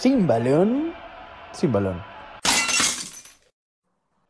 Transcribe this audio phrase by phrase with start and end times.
[0.00, 0.94] Sin balón,
[1.52, 2.09] sin balón.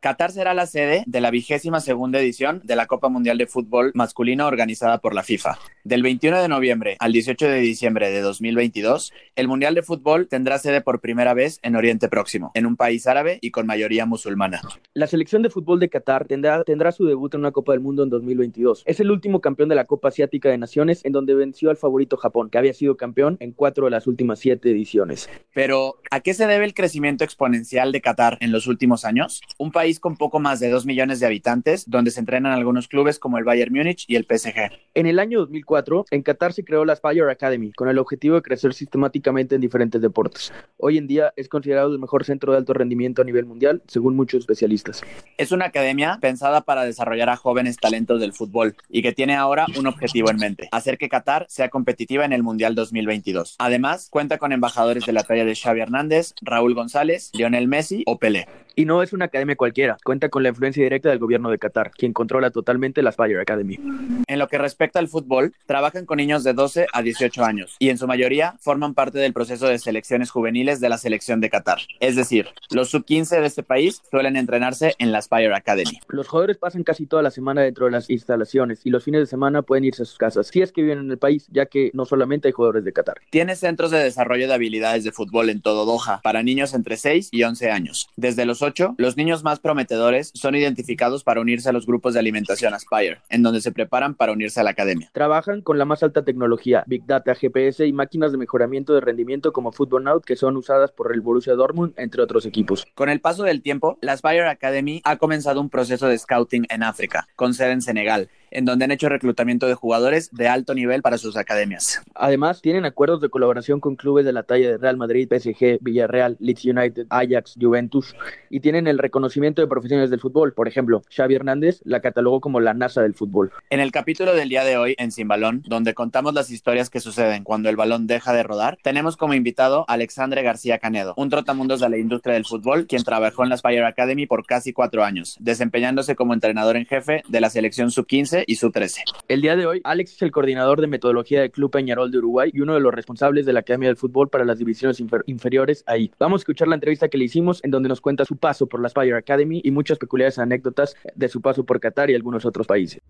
[0.01, 3.91] Qatar será la sede de la vigésima segunda edición de la Copa Mundial de Fútbol
[3.93, 5.59] Masculino organizada por la FIFA.
[5.83, 10.57] Del 21 de noviembre al 18 de diciembre de 2022, el Mundial de Fútbol tendrá
[10.57, 14.61] sede por primera vez en Oriente Próximo, en un país árabe y con mayoría musulmana.
[14.95, 18.01] La selección de fútbol de Qatar tendrá, tendrá su debut en una Copa del Mundo
[18.01, 18.81] en 2022.
[18.87, 22.17] Es el último campeón de la Copa Asiática de Naciones, en donde venció al favorito
[22.17, 25.29] Japón, que había sido campeón en cuatro de las últimas siete ediciones.
[25.53, 29.41] Pero, ¿a qué se debe el crecimiento exponencial de Qatar en los últimos años?
[29.59, 33.19] Un país con poco más de 2 millones de habitantes, donde se entrenan algunos clubes
[33.19, 34.71] como el Bayern Múnich y el PSG.
[34.93, 38.41] En el año 2004, en Qatar se creó la Aspire Academy, con el objetivo de
[38.41, 40.51] crecer sistemáticamente en diferentes deportes.
[40.77, 44.15] Hoy en día es considerado el mejor centro de alto rendimiento a nivel mundial, según
[44.15, 45.01] muchos especialistas.
[45.37, 49.65] Es una academia pensada para desarrollar a jóvenes talentos del fútbol y que tiene ahora
[49.77, 53.55] un objetivo en mente, hacer que Qatar sea competitiva en el Mundial 2022.
[53.59, 58.17] Además, cuenta con embajadores de la talla de Xavi Hernández, Raúl González, Lionel Messi o
[58.17, 58.47] Pelé.
[58.75, 61.91] Y no es una academia cualquiera, cuenta con la influencia directa del gobierno de Qatar,
[61.91, 63.79] quien controla totalmente la Fire Academy.
[64.27, 67.89] En lo que respecta al fútbol, trabajan con niños de 12 a 18 años y
[67.89, 71.79] en su mayoría forman parte del proceso de selecciones juveniles de la selección de Qatar.
[71.99, 75.99] Es decir, los sub-15 de este país suelen entrenarse en la Spire Academy.
[76.07, 79.25] Los jugadores pasan casi toda la semana dentro de las instalaciones y los fines de
[79.25, 81.91] semana pueden irse a sus casas, si es que viven en el país, ya que
[81.93, 83.17] no solamente hay jugadores de Qatar.
[83.29, 87.29] Tiene centros de desarrollo de habilidades de fútbol en todo Doha para niños entre 6
[87.31, 88.09] y 11 años.
[88.15, 92.19] Desde los 8, los niños más prometedores son identificados para unirse a los grupos de
[92.19, 95.09] alimentación Aspire, en donde se preparan para unirse a la academia.
[95.13, 99.53] Trabajan con la más alta tecnología, Big Data, GPS y máquinas de mejoramiento de rendimiento
[99.53, 102.85] como Football Now, que son usadas por el Borussia Dortmund, entre otros equipos.
[102.95, 106.83] Con el paso del tiempo, la Aspire Academy ha comenzado un proceso de scouting en
[106.83, 111.01] África, con sede en Senegal, en donde han hecho reclutamiento de jugadores de alto nivel
[111.01, 112.01] para sus academias.
[112.13, 116.37] Además, tienen acuerdos de colaboración con clubes de la talla de Real Madrid, PSG, Villarreal,
[116.39, 118.15] Leeds United, Ajax, Juventus,
[118.49, 120.53] y tienen el reconocimiento de profesionales del fútbol.
[120.53, 123.51] Por ejemplo, Xavi Hernández la catalogó como la NASA del fútbol.
[123.69, 126.99] En el capítulo del día de hoy, en Sin Balón, donde contamos las historias que
[126.99, 131.29] suceden cuando el balón deja de rodar, tenemos como invitado a Alexandre García Canedo, un
[131.29, 135.03] trotamundos de la industria del fútbol, quien trabajó en la Spire Academy por casi cuatro
[135.03, 138.99] años, desempeñándose como entrenador en jefe de la selección sub-15 y sub-13.
[139.27, 142.51] El día de hoy, Alex es el coordinador de metodología del Club Peñarol de Uruguay
[142.53, 145.83] y uno de los responsables de la Academia del Fútbol para las divisiones infer inferiores
[145.87, 146.11] ahí.
[146.19, 148.81] Vamos a escuchar la entrevista que le hicimos en donde nos cuenta su paso por
[148.81, 152.67] la Spire Academy y muchas peculiares anécdotas de su paso por Qatar y algunos otros
[152.67, 153.01] países.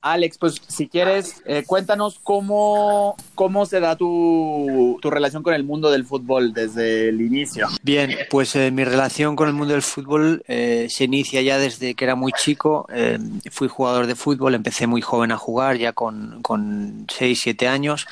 [0.00, 5.64] Alex, pues si quieres, eh, cuéntanos cómo, cómo se da tu, tu, relación con el
[5.64, 7.66] mundo del fútbol desde el inicio.
[7.82, 11.96] Bien, pues eh, mi relación con el mundo del fútbol eh, se inicia ya desde
[11.96, 12.86] que era muy chico.
[12.92, 13.18] Eh,
[13.50, 18.06] fui jugador de fútbol, empecé muy joven a jugar, ya con, con 6, 7 años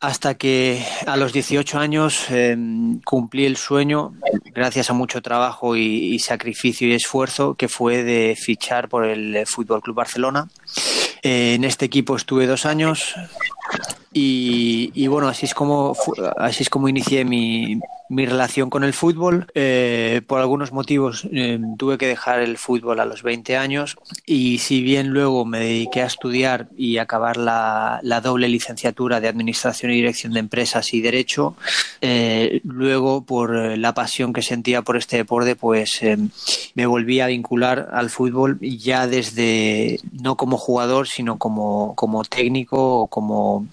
[0.00, 2.56] hasta que a los 18 años eh,
[3.04, 4.14] cumplí el sueño,
[4.54, 9.82] gracias a mucho trabajo y, sacrificio y esfuerzo, que fue de fichar por el Fútbol
[9.82, 10.48] Club Barcelona.
[11.22, 13.14] Eh, en este equipo estuve dos años
[14.12, 15.94] y, bueno, así es como
[16.36, 19.46] así es como inicié mi, mi relación con el fútbol.
[19.54, 24.58] Eh, por algunos motivos eh, tuve que dejar el fútbol a los 20 años y
[24.58, 29.92] si bien luego me dediqué a estudiar y acabar la, la doble licenciatura de Administración
[29.92, 31.54] y Dirección de Empresas y Derecho,
[32.00, 36.00] eh, luego por la pasión que sentía por este deporte, pues
[36.74, 43.02] me volví a vincular al fútbol ya desde, no como jugador, sino como, como técnico
[43.02, 43.66] o como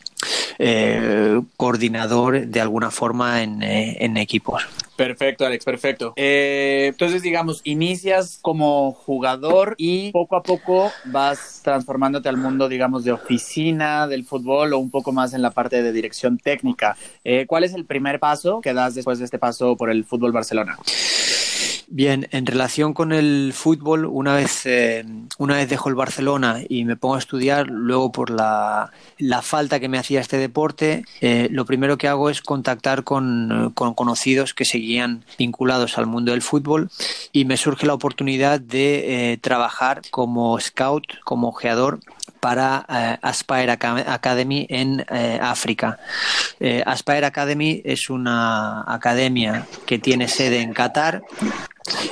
[0.59, 4.63] eh, coordinador de alguna forma en, eh, en equipos.
[4.97, 6.13] Perfecto, Alex, perfecto.
[6.15, 13.03] Eh, entonces, digamos, inicias como jugador y poco a poco vas transformándote al mundo, digamos,
[13.03, 16.97] de oficina del fútbol o un poco más en la parte de dirección técnica.
[17.23, 20.31] Eh, ¿Cuál es el primer paso que das después de este paso por el fútbol
[20.31, 20.79] Barcelona?
[21.89, 25.05] Bien, en relación con el fútbol, una vez, eh,
[25.37, 29.79] una vez dejo el Barcelona y me pongo a estudiar, luego por la, la falta
[29.79, 34.53] que me hacía este deporte, eh, lo primero que hago es contactar con, con, conocidos
[34.53, 36.89] que seguían vinculados al mundo del fútbol
[37.31, 42.01] y me surge la oportunidad de eh, trabajar como scout, como ojeador
[42.41, 42.77] para
[43.21, 45.03] Aspire Academy en
[45.41, 45.97] África.
[46.85, 51.23] Aspire Academy es una academia que tiene sede en Qatar.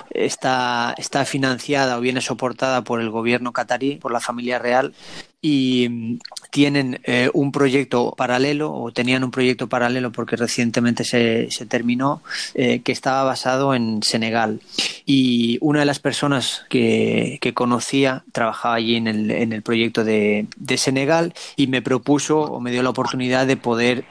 [0.10, 4.94] Está, está financiada o viene soportada por el gobierno catarí, por la familia real,
[5.42, 6.18] y
[6.50, 12.24] tienen eh, un proyecto paralelo o tenían un proyecto paralelo porque recientemente se, se terminó
[12.56, 14.60] eh, que estaba basado en Senegal.
[15.06, 20.04] Y una de las personas que, que conocía trabajaba allí en el, en el proyecto
[20.04, 24.06] de, de, Senegal y me propuso o me dio la oportunidad de poder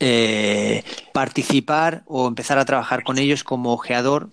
[0.00, 0.82] eh,
[1.12, 4.28] participar o empezar a trabajar con ellos como ojeador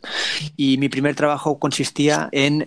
[0.57, 2.65] y mi primer trabajo consistía en,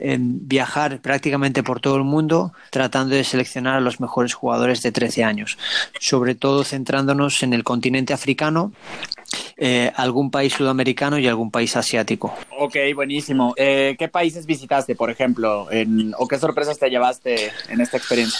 [0.48, 5.25] viajar prácticamente por todo el mundo tratando de seleccionar a los mejores jugadores de 13
[5.25, 5.58] años,
[6.00, 8.72] sobre todo centrándonos en el continente africano
[9.56, 12.34] eh, algún país sudamericano y algún país asiático.
[12.58, 13.54] Ok, buenísimo.
[13.56, 15.70] Eh, ¿Qué países visitaste, por ejemplo?
[15.70, 18.38] En, ¿O qué sorpresas te llevaste en esta experiencia?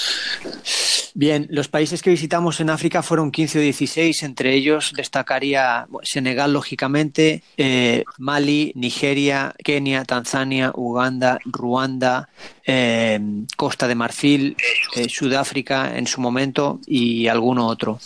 [1.19, 6.53] Bien, los países que visitamos en África fueron 15 o 16, entre ellos destacaría Senegal,
[6.53, 12.29] lógicamente, eh, Mali, Nigeria, Kenia, Tanzania, Uganda, Ruanda,
[12.67, 13.19] eh,
[13.57, 14.59] Costa de Marfil,
[14.95, 17.99] eh, Sudáfrica en su momento y alguno otro.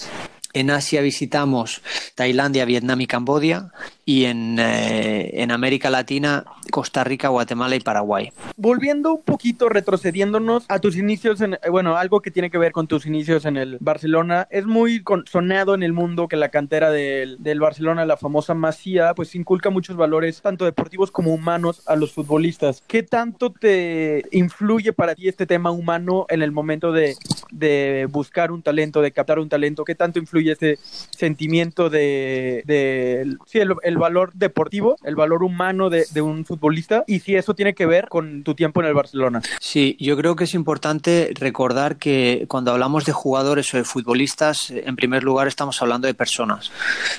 [0.53, 1.83] En Asia visitamos
[2.15, 3.73] Tailandia, Vietnam y Cambodia
[4.11, 8.33] y en, eh, en, América Latina, Costa Rica, Guatemala y Paraguay.
[8.57, 12.89] Volviendo un poquito, retrocediéndonos a tus inicios, en, bueno, algo que tiene que ver con
[12.89, 17.37] tus inicios en el Barcelona, es muy sonado en el mundo que la cantera del,
[17.39, 22.11] del Barcelona, la famosa Masía, pues inculca muchos valores, tanto deportivos como humanos, a los
[22.11, 22.83] futbolistas.
[22.89, 27.15] ¿Qué tanto te influye para ti este tema humano en el momento de,
[27.53, 29.85] de buscar un talento, de captar un talento?
[29.85, 30.79] ¿Qué tanto influye ese
[31.17, 37.37] sentimiento de, de sí, el valor deportivo, el valor humano de, un futbolista y si
[37.37, 39.41] eso tiene que ver con tu tiempo en el Barcelona.
[39.61, 44.71] Sí, yo creo que es importante recordar que cuando hablamos de jugadores o de futbolistas,
[44.71, 46.71] en primer lugar estamos hablando de personas.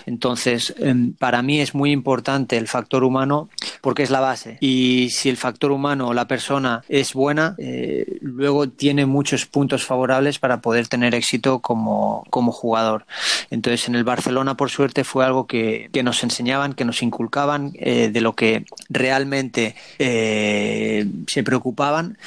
[0.05, 0.75] Entonces,
[1.17, 3.49] para mí es muy importante el factor humano
[3.81, 4.57] porque es la base.
[4.59, 9.85] Y si el factor humano o la persona es buena, eh, luego tiene muchos puntos
[9.85, 13.05] favorables para poder tener éxito como, como jugador.
[13.49, 17.71] Entonces, en el Barcelona, por suerte, fue algo que, que nos enseñaban que nos inculcaban,
[17.75, 22.17] eh, de lo que realmente eh, se preocupaban.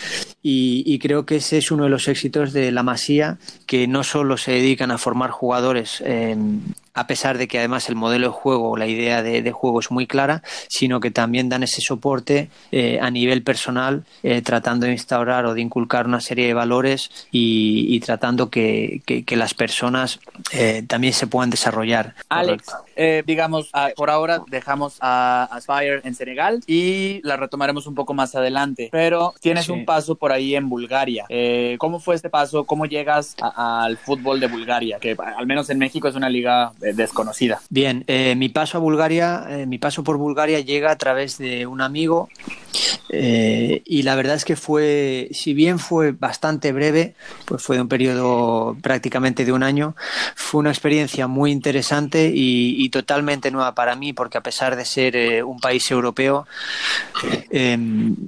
[0.43, 4.05] Y, y, creo que ese es uno de los éxitos de la Masía, que no
[4.05, 6.03] solo se dedican a formar jugadores
[6.95, 9.91] a pesar de que además el modelo de juego, la idea de, de juego es
[9.91, 14.93] muy clara, sino que también dan ese soporte eh, a nivel personal, eh, tratando de
[14.93, 19.55] instaurar o de inculcar una serie de valores y, y tratando que, que, que, las
[19.55, 20.21] personas
[20.53, 22.15] eh, también se puedan desarrollar.
[22.29, 22.65] Alex,
[22.97, 28.15] eh, digamos, a, por ahora dejamos a Aspire en Senegal y la retomaremos un poco
[28.15, 29.73] más adelante, pero tienes sí.
[29.73, 31.27] un paso por ahí en Bulgaria.
[31.29, 32.65] Eh, ¿Cómo fue este paso?
[32.65, 34.99] ¿Cómo llegas al fútbol de Bulgaria?
[35.01, 37.61] Que al menos en México es una liga desconocida.
[37.71, 41.67] Bien, eh, mi paso a Bulgaria, eh, mi paso por Bulgaria llega a través de
[41.67, 42.29] un amigo
[43.17, 47.15] eh, y la verdad es que fue, si bien fue bastante breve,
[47.45, 49.95] pues fue de un periodo prácticamente de un año,
[50.35, 55.17] fue una experiencia muy interesante y, totalmente nueva para mí porque a pesar de ser
[55.17, 56.47] eh, un país europeo
[57.51, 57.77] eh,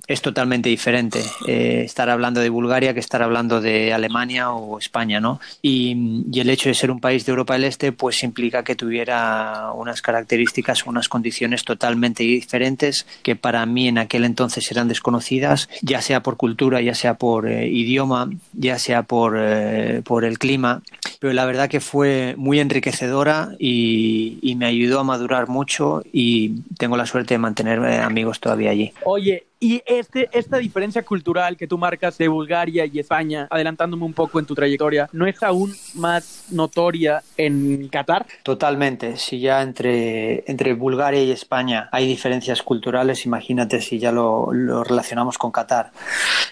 [0.09, 5.39] es totalmente diferente estar hablando de Bulgaria que estar hablando de Alemania o España, ¿no?
[5.63, 8.75] Y, y el hecho de ser un país de Europa del Este pues implica que
[8.75, 15.69] tuviera unas características, unas condiciones totalmente diferentes que para mí en aquel entonces eran desconocidas,
[15.83, 20.39] ya sea por cultura, ya sea por eh, idioma, ya sea por, eh, por el
[20.39, 20.83] clima.
[21.21, 26.97] Pero la verdad que fue muy enriquecedora y, me ayudó a madurar mucho y tengo
[26.97, 28.93] la suerte de mantener amigos todavía allí.
[29.05, 34.13] Oye, y este, esta diferencia cultural que tú marcas de Bulgaria y España, adelantándome un
[34.13, 38.27] poco en tu trayectoria, ¿no es aún más notoria en Qatar?
[38.43, 39.17] Totalmente.
[39.17, 44.85] Si ya entre, entre Bulgaria y España hay diferencias culturales, imagínate si ya lo, lo
[44.85, 45.91] relacionamos con Qatar.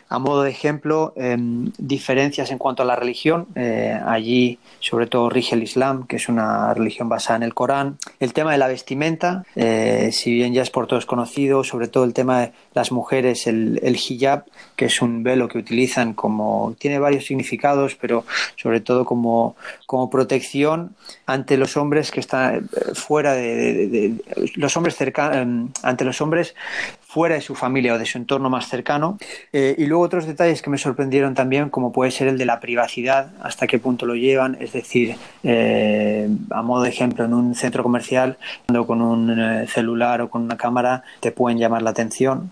[0.09, 1.37] A modo de ejemplo, eh,
[1.77, 3.49] diferencias en cuanto a la religión.
[3.55, 7.99] Eh, allí, sobre todo, rige el Islam, que es una religión basada en el Corán.
[8.21, 12.05] El tema de la vestimenta, eh, si bien ya es por todos conocido, sobre todo
[12.05, 14.45] el tema de las mujeres el, el, hijab,
[14.77, 18.25] que es un velo que utilizan como, tiene varios significados, pero
[18.57, 20.95] sobre todo como, como protección
[21.27, 24.15] ante los hombres que están fuera de, de,
[24.55, 26.55] los hombres cercanos, ante los hombres
[27.15, 29.19] fuera de su familia o de su entorno más cercano.
[29.53, 32.59] Eh, y luego otros detalles que me sorprendieron también, como puede ser el de la
[32.59, 37.55] privacidad, hasta qué punto lo llevan, es decir, eh, a modo de ejemplo, en un
[37.55, 41.91] centro comercial, cuando con un eh, celular o con una cámara te pueden llamar la
[41.91, 42.51] atención.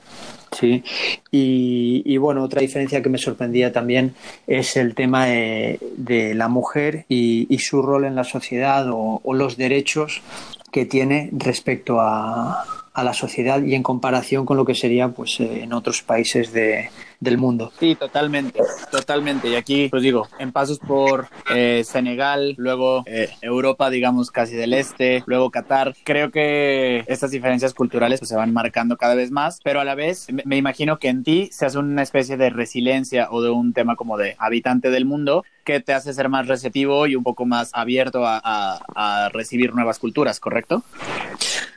[0.53, 0.85] Sí,
[1.33, 4.15] y, y, bueno, otra diferencia que me sorprendía también
[4.47, 9.21] es el tema de, de la mujer y, y, su rol en la sociedad o,
[9.25, 10.21] o los derechos
[10.71, 15.41] que tiene respecto a, a la sociedad y en comparación con lo que sería pues
[15.41, 17.73] eh, en otros países de, del mundo.
[17.79, 19.49] Sí, totalmente, totalmente.
[19.49, 24.75] Y aquí, pues digo, en pasos por eh, Senegal, luego eh, Europa, digamos, casi del
[24.75, 29.61] este, luego Qatar, creo que estas diferencias culturales pues, se van marcando cada vez más,
[29.63, 33.29] pero a la vez me imagino que en ti se hace una especie de resiliencia
[33.31, 37.07] o de un tema como de habitante del mundo que te hace ser más receptivo
[37.07, 40.83] y un poco más abierto a, a, a recibir nuevas culturas, ¿correcto?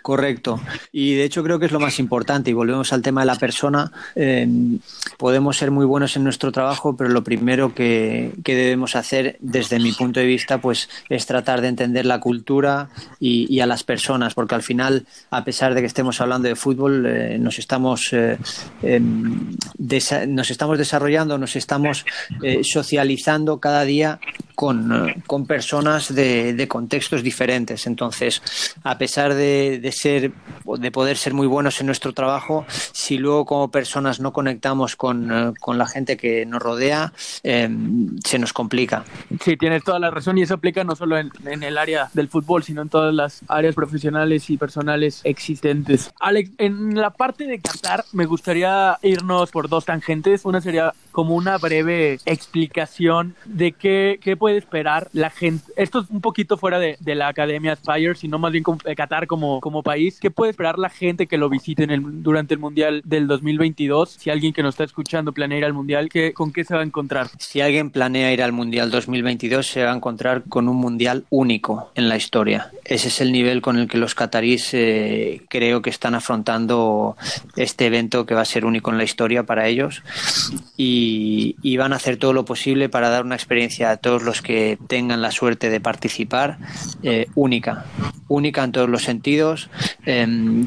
[0.06, 0.62] Correcto.
[0.92, 2.52] Y de hecho creo que es lo más importante.
[2.52, 3.92] Y volvemos al tema de la persona.
[4.16, 4.48] Eh,
[5.18, 9.80] podemos ser muy buenos en nuestro trabajo, pero lo primero que, que, debemos hacer, desde
[9.80, 13.84] mi punto de vista, pues es tratar de entender la cultura y, y a las
[13.84, 18.14] personas, porque al final, a pesar de que estemos hablando de fútbol, eh, nos estamos
[18.14, 18.38] eh,
[20.28, 22.06] nos estamos desarrollando, nos estamos
[22.44, 24.20] eh, socializando cada día
[24.56, 27.86] con, con personas de, de, contextos diferentes.
[27.88, 28.42] Entonces,
[28.84, 30.32] a pesar de, de, ser,
[30.66, 35.54] de poder ser muy buenos en nuestro trabajo, si luego como personas no conectamos con,
[35.60, 37.70] con la gente que nos rodea, eh,
[38.24, 39.04] se nos complica.
[39.44, 42.30] Sí, tienes toda la razón y eso aplica no solo en, en, el área del
[42.30, 46.12] fútbol, sino en todas las áreas profesionales y personales existentes.
[46.20, 50.46] Alex, en la parte de Qatar me gustaría irnos por dos tangentes.
[50.46, 55.64] Una sería como una breve explicación de qué, qué puede esperar la gente.
[55.78, 59.26] Esto es un poquito fuera de, de la Academia Aspire, sino más bien eh, Qatar
[59.26, 60.20] como, como país.
[60.20, 64.10] ¿Qué puede esperar la gente que lo visite en durante el Mundial del 2022?
[64.10, 66.82] Si alguien que nos está escuchando planea ir al Mundial, ¿qué, ¿con qué se va
[66.82, 67.30] a encontrar?
[67.38, 71.94] Si alguien planea ir al Mundial 2022, se va a encontrar con un Mundial único
[71.96, 72.72] en la historia.
[72.84, 77.16] Ese es el nivel con el que los catarís eh, creo que están afrontando
[77.56, 80.04] este evento que va a ser único en la historia para ellos.
[80.76, 81.05] Y,
[81.62, 84.78] y van a hacer todo lo posible para dar una experiencia a todos los que
[84.88, 86.58] tengan la suerte de participar
[87.04, 87.86] eh, única,
[88.28, 89.70] única en todos los sentidos.
[90.06, 90.66] Eh,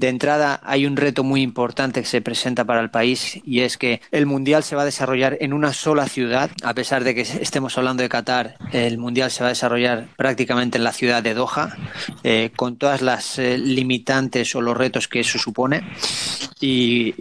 [0.00, 3.76] de entrada hay un reto muy importante que se presenta para el país y es
[3.76, 7.20] que el Mundial se va a desarrollar en una sola ciudad, a pesar de que
[7.20, 11.34] estemos hablando de Qatar, el Mundial se va a desarrollar prácticamente en la ciudad de
[11.34, 11.76] Doha,
[12.24, 15.82] eh, con todas las eh, limitantes o los retos que eso supone.
[16.60, 17.14] Y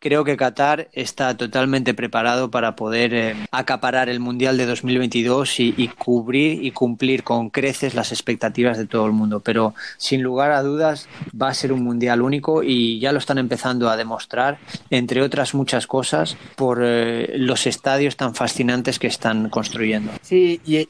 [0.00, 5.74] creo que Qatar está totalmente preparado para poder eh, acaparar el Mundial de 2022 y,
[5.76, 9.40] y cubrir y cumplir con creces las expectativas de todo el mundo.
[9.40, 11.08] Pero sin lugar a dudas
[11.40, 14.58] va a ser un mundial único y ya lo están empezando a demostrar,
[14.90, 20.12] entre otras muchas cosas, por eh, los estadios tan fascinantes que están construyendo.
[20.22, 20.88] Sí, y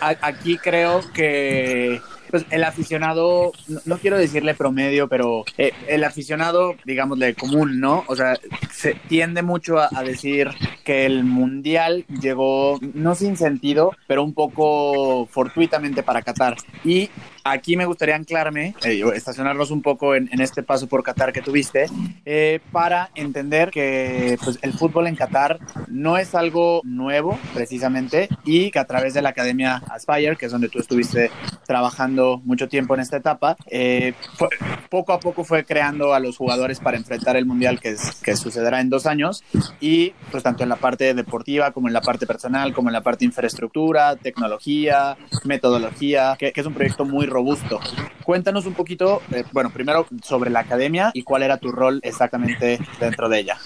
[0.00, 2.00] aquí creo que
[2.36, 3.52] pues el aficionado,
[3.86, 8.04] no, quiero decirle promedio, pero eh, el aficionado, digámosle, común, ¿no?
[8.08, 8.38] O sea,
[8.70, 10.50] se tiende mucho a, a, decir
[10.84, 16.56] que el mundial llegó, no sin sentido, pero un poco fortuitamente para Qatar.
[16.84, 17.08] Y
[17.50, 21.42] aquí me gustaría anclarme, eh, estacionarnos un poco en, en, este paso por Qatar que
[21.42, 21.86] tuviste,
[22.24, 28.70] eh, para entender que pues, el fútbol en Qatar no es algo nuevo, precisamente, y
[28.70, 31.30] que a través de la Academia Aspire, que es donde tú estuviste
[31.66, 34.48] trabajando mucho tiempo en esta etapa, eh, fue,
[34.90, 38.36] poco a poco fue creando a los jugadores para enfrentar el Mundial que, es, que
[38.36, 39.44] sucederá en dos años,
[39.80, 43.02] y pues tanto en la parte deportiva como en la parte personal, como en la
[43.02, 47.80] parte infraestructura, tecnología, metodología, que, que es un proyecto muy robusto.
[48.24, 52.78] Cuéntanos un poquito, eh, bueno, primero sobre la academia y cuál era tu rol exactamente
[52.98, 53.58] dentro de ella.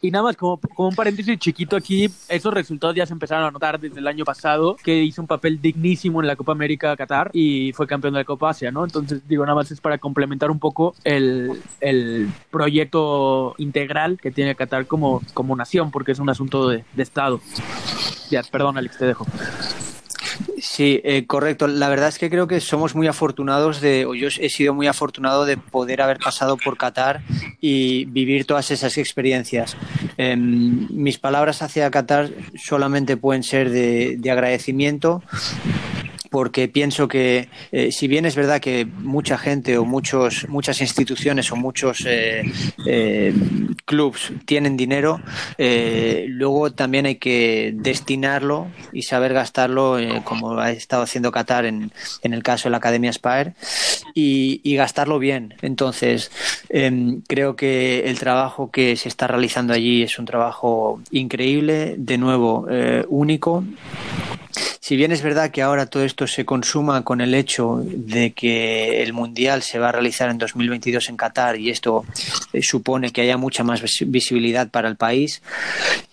[0.00, 3.50] Y nada más, como, como, un paréntesis chiquito aquí, esos resultados ya se empezaron a
[3.50, 7.30] notar desde el año pasado, que hizo un papel dignísimo en la Copa América Qatar
[7.32, 8.84] y fue campeón de la Copa Asia, ¿no?
[8.84, 14.54] Entonces, digo, nada más es para complementar un poco el, el proyecto integral que tiene
[14.54, 17.40] Qatar como, como nación, porque es un asunto de, de Estado.
[18.30, 19.26] Ya, perdón, Alex, te dejo.
[20.60, 21.66] Sí, eh, correcto.
[21.66, 24.86] La verdad es que creo que somos muy afortunados de, o yo he sido muy
[24.86, 27.20] afortunado de poder haber pasado por Qatar
[27.60, 29.76] y vivir todas esas experiencias.
[30.16, 35.22] Eh, mis palabras hacia Qatar solamente pueden ser de agradecimiento
[36.30, 41.50] porque pienso que eh, si bien es verdad que mucha gente o muchos muchas instituciones
[41.52, 42.42] o muchos eh,
[42.86, 43.34] eh,
[43.84, 45.20] clubs tienen dinero
[45.56, 51.92] eh, luego también hay que destinarlo y saber gastarlo como ha estado haciendo Qatar en,
[52.22, 53.54] en, el caso de la Academia Spire
[54.14, 55.54] y, y gastarlo bien.
[55.62, 56.30] Entonces
[56.68, 62.18] em, creo que el trabajo que se está realizando allí es un trabajo increíble de
[62.18, 62.66] nuevo
[63.08, 63.64] único
[64.80, 69.02] si bien es verdad que ahora todo esto se consuma con el hecho de que
[69.02, 72.04] el Mundial se va a realizar en 2022 en Qatar y esto
[72.52, 75.42] eh, supone que haya mucha más visibilidad para el país,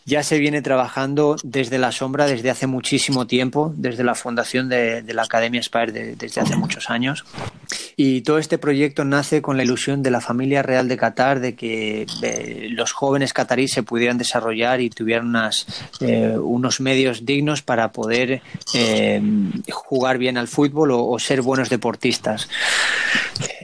[0.05, 5.03] ya se viene trabajando desde la sombra desde hace muchísimo tiempo, desde la fundación de,
[5.07, 7.25] la Academia Spire desde hace muchos años.
[7.97, 11.55] Y todo este proyecto nace con la ilusión de la familia real de Qatar de
[11.55, 15.33] que eh, los jóvenes cataríes se pudieran desarrollar y tuvieran
[16.01, 18.41] eh, unos medios dignos para poder
[18.75, 19.21] eh,
[19.71, 22.47] jugar bien al fútbol o, ser buenos deportistas.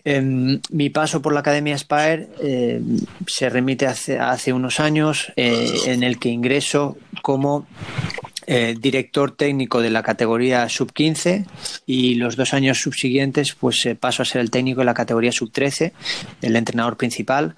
[0.03, 2.27] Em, mi paso por la Academia Spire
[3.27, 7.67] se remite hace, hace unos años en el que ingreso como
[8.53, 11.45] eh, director técnico de la categoría sub-15
[11.85, 15.31] y los dos años subsiguientes pues eh, paso a ser el técnico de la categoría
[15.31, 15.93] sub-13,
[16.41, 17.55] el entrenador principal.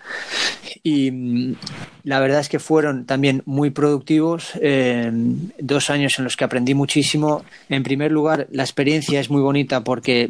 [0.83, 1.55] Y mm,
[2.03, 5.09] la verdad es que fueron también muy productivos, eh,
[5.57, 7.43] dos años en los que aprendí muchísimo.
[7.69, 10.29] En primer lugar, la experiencia es muy bonita porque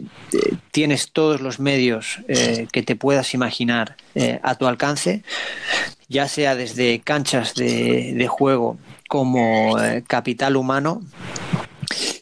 [0.72, 2.20] tienes todos los medios
[2.72, 3.98] que te puedas imaginar
[4.42, 5.24] a tu alcance
[6.08, 8.78] ya sea desde canchas de juego
[9.14, 11.04] como eh, capital humano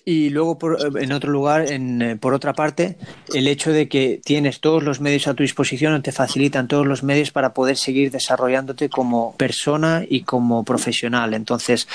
[0.04, 2.98] y luego, eh, en otro lugar, en, eh, por otra parte,
[3.34, 7.04] el hecho de que tienes todos los medios a tu disposición te facilitan todos los
[7.04, 11.34] medios para poder seguir desarrollándote como persona y como profesional.
[11.34, 11.88] Entonces,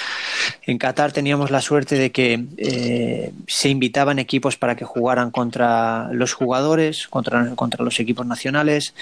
[0.66, 6.12] en Qatar teníamos la suerte de que eh, se invitaban equipos para que jugaran contra
[6.12, 8.94] los jugadores, contra, contra los equipos nacionales,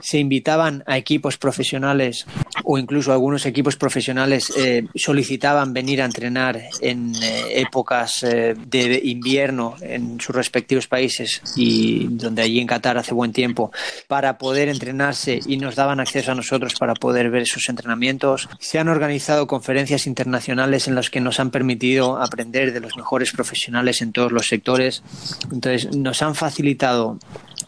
[0.00, 2.26] se invitaban a equipos profesionales
[2.64, 4.52] o incluso algunos equipos profesionales
[4.94, 7.12] solicitaban venir a entrenar en
[7.50, 13.70] épocas de invierno en sus respectivos países y donde allí en Qatar hace buen tiempo
[14.06, 18.48] para poder entrenarse y nos daban acceso a nosotros para poder ver esos entrenamientos.
[18.58, 23.32] Se han organizado conferencias internacionales en las que nos han permitido aprender de los mejores
[23.32, 25.02] profesionales en todos los sectores.
[25.52, 27.18] Entonces, nos han facilitado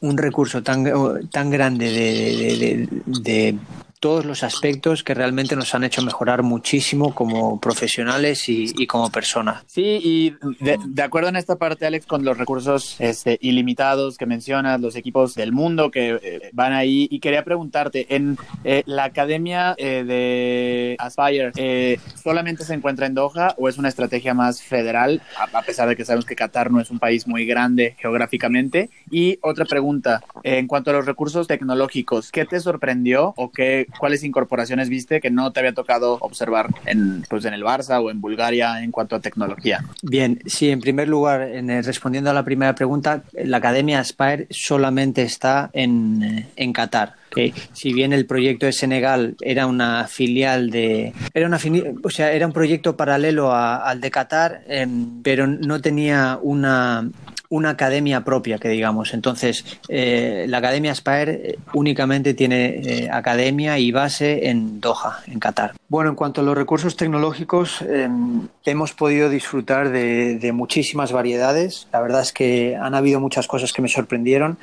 [0.01, 3.57] un recurso tan, tan grande de, de
[4.01, 9.63] todos los aspectos que realmente nos han hecho mejorar muchísimo como profesionales y, como personas.
[9.67, 14.81] Sí, y de, acuerdo en esta parte, Alex, con los recursos este, ilimitados que mencionas,
[14.81, 19.75] los equipos del mundo que eh, van ahí, y quería preguntarte, en eh, la academia
[19.77, 25.61] eh, de Aspire, ¿solamente se encuentra en Doha o es una estrategia más federal, a,
[25.63, 28.89] pesar de que sabemos que Qatar no es un país muy grande geográficamente?
[29.11, 34.25] Y otra pregunta, en cuanto a los recursos tecnológicos, ¿qué te sorprendió o qué ¿cuáles
[34.25, 38.21] incorporaciones viste que no te había tocado observar en, pues, en el Barça o en
[38.21, 39.85] Bulgaria en cuanto a tecnología?
[40.03, 44.47] Bien, sí, en primer lugar, en, eh, respondiendo a la primera pregunta, la Academia Aspire
[44.51, 47.15] solamente está en, eh, en Qatar.
[47.31, 51.59] Que si bien el proyecto de Senegal era una filial de era una
[52.03, 57.09] o sea era un proyecto paralelo al de Qatar em, pero no tenía una
[57.51, 59.13] una academia propia, que digamos.
[59.13, 65.41] Entonces, eh, la Academia Spire eh, únicamente tiene eh, academia y base en Doha, en
[65.41, 65.73] Qatar.
[65.89, 71.89] Bueno, en cuanto a los recursos tecnológicos, em, hemos podido disfrutar de, muchísimas variedades.
[71.93, 74.57] La verdad es que han habido muchas cosas que me sorprendieron.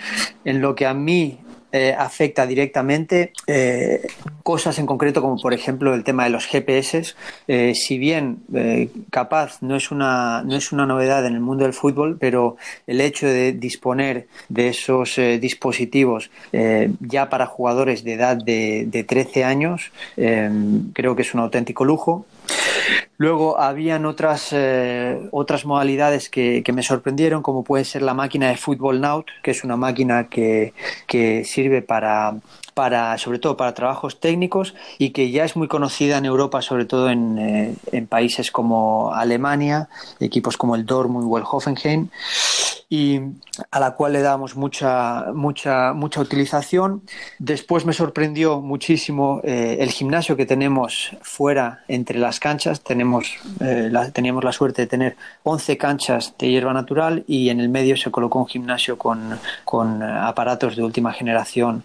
[0.45, 1.39] En lo que a mí
[1.71, 4.07] eh, afecta directamente eh,
[4.41, 7.13] cosas en concreto como por ejemplo el tema de los GPS.
[7.47, 8.39] Eh, si bien
[9.09, 12.55] capaz no es, una, no es una novedad en el mundo del fútbol, pero
[12.87, 16.31] el hecho de disponer de esos dispositivos
[16.99, 22.25] ya para jugadores de edad de, de 13 años creo que es un auténtico lujo.
[23.17, 28.57] Luego habían otras, eh, otras modalidades que, me sorprendieron, como puede ser la máquina de
[28.57, 30.73] Football Now, que es una máquina que,
[31.07, 32.35] que sirve para,
[32.77, 36.85] para, sobre todo para trabajos técnicos y que ya es muy conocida en Europa, sobre
[36.85, 41.43] todo en, eh, países como Alemania, equipos como el Dortmund o el
[42.89, 43.19] y
[43.71, 47.01] a la cual le damos mucha, mucha, mucha utilización.
[47.37, 52.81] Después me sorprendió muchísimo eh, el gimnasio que tenemos fuera entre las canchas.
[52.81, 57.67] Tenemos, eh, teníamos la suerte de tener 11 canchas de hierba natural y en el
[57.67, 61.83] medio se colocó un gimnasio con, con aparatos de última generación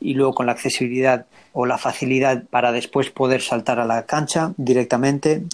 [0.00, 1.26] y luego con la accesibilidad
[1.58, 5.44] o la facilidad para después poder saltar a la cancha directamente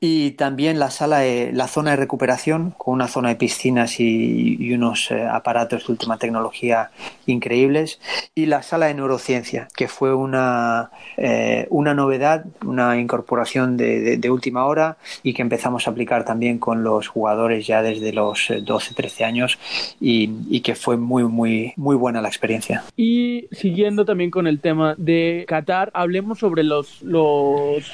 [0.00, 5.10] y también la sala la zona de recuperación con una zona de piscinas y, unos
[5.10, 6.90] eh, aparatos de última tecnología
[7.24, 7.98] increíbles
[8.34, 14.30] y la sala de neurociencia que fue una, eh, una novedad una incorporación de, de,
[14.30, 18.94] última hora y que empezamos a aplicar también con los jugadores ya desde los 12,
[18.94, 19.58] 13 años
[20.02, 22.84] y, y que fue muy, muy, muy buena la experiencia.
[22.94, 27.84] Y siguiendo también con el tema de Qatar, hablemos sobre los, los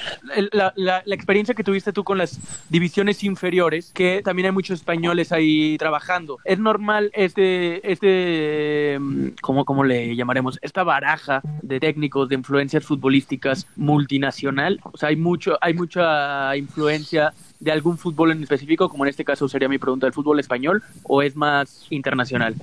[0.51, 2.39] la, la, la, experiencia que tuviste tú con las
[2.69, 6.39] divisiones inferiores, que también hay muchos españoles ahí trabajando.
[6.43, 8.99] ¿Es normal este, este
[9.41, 10.59] ¿cómo, cómo le llamaremos?
[10.61, 14.79] Esta baraja de técnicos, de influencias futbolísticas multinacional?
[14.83, 19.23] O sea, hay, mucho, hay mucha influencia de algún fútbol en específico, como en este
[19.23, 22.55] caso sería mi pregunta, ¿el fútbol español o es más internacional?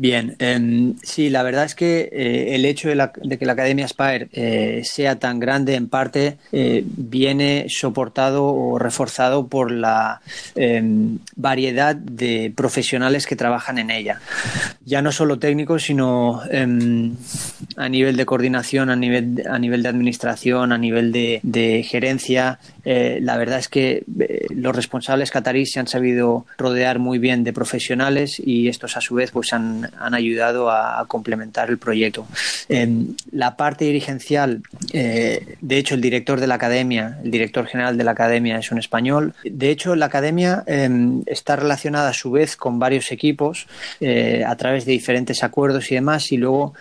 [0.00, 4.28] Bien, eh, sí, la verdad es que eh, el hecho de, que la Academia Spire
[4.30, 10.20] eh, sea tan grande en parte eh, viene soportado o reforzado por la
[10.54, 14.20] em, variedad de profesionales que trabajan en ella.
[14.84, 17.16] Ya no solo técnicos, sino em,
[17.76, 22.60] a nivel de coordinación, a nivel, a nivel de administración, a nivel de, gerencia.
[22.84, 24.04] Eh, la verdad es que
[24.50, 29.16] los responsables cataríes se han sabido rodear muy bien de profesionales y estos a su
[29.16, 32.26] vez pues han, han ayudado a, complementar el proyecto.
[32.68, 32.88] Eh,
[33.32, 38.04] la parte dirigencial, eh, de hecho el director de la academia, el director general de
[38.04, 39.34] la academia es un español.
[39.44, 43.66] De hecho la academia em, está relacionada a su vez con varios equipos
[44.00, 46.74] eh, a través de diferentes acuerdos y demás y luego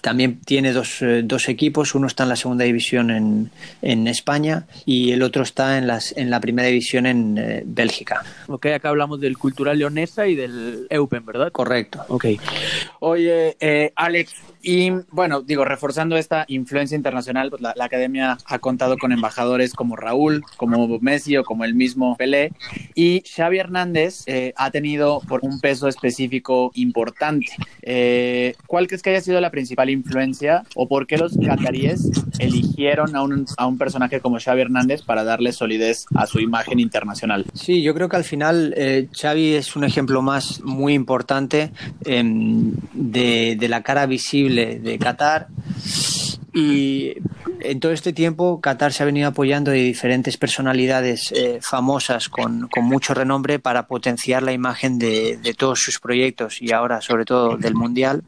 [0.00, 3.50] también tiene dos, dos, equipos, uno está en la segunda división en,
[3.82, 8.22] en España y el otro está en, las, en la primera división en eh, Bélgica.
[8.46, 11.52] Ok, acá hablamos del Cultural Leonesa y del Eupen, ¿verdad?
[11.52, 12.04] Correcto.
[12.08, 12.26] Ok.
[13.00, 18.58] Oye, eh, Alex, y bueno, digo, reforzando esta influencia internacional, pues la, la, academia ha
[18.58, 22.52] contado con embajadores como Raúl, como Messi o como el mismo Pelé.
[22.94, 27.46] Y Xavi Hernández eh, ha tenido por un peso específico importante.
[27.82, 33.16] Eh, ¿Cuál crees que haya sido la principal influencia o por qué los cataríes eligieron
[33.16, 37.46] a un, a un personaje como Xavi Hernández para darle solidez a su imagen internacional?
[37.54, 41.70] Sí, yo creo que al final eh, Xavi es un ejemplo más muy importante
[42.04, 45.48] de, de la cara visible de Qatar
[46.52, 47.14] y
[47.60, 52.68] en todo este tiempo Qatar se ha venido apoyando de diferentes personalidades eh, famosas con,
[52.68, 57.24] con, mucho renombre para potenciar la imagen de, de, todos sus proyectos y ahora sobre
[57.24, 58.22] todo del Mundial.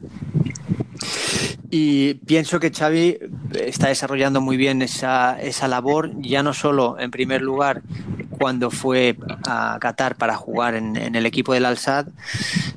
[1.69, 3.17] Y pienso que Xavi
[3.53, 7.81] está desarrollando muy bien esa, esa labor, ya no solo en primer lugar
[8.37, 9.15] cuando fue
[9.47, 12.07] a Qatar para jugar en, en el equipo del Al-Sad,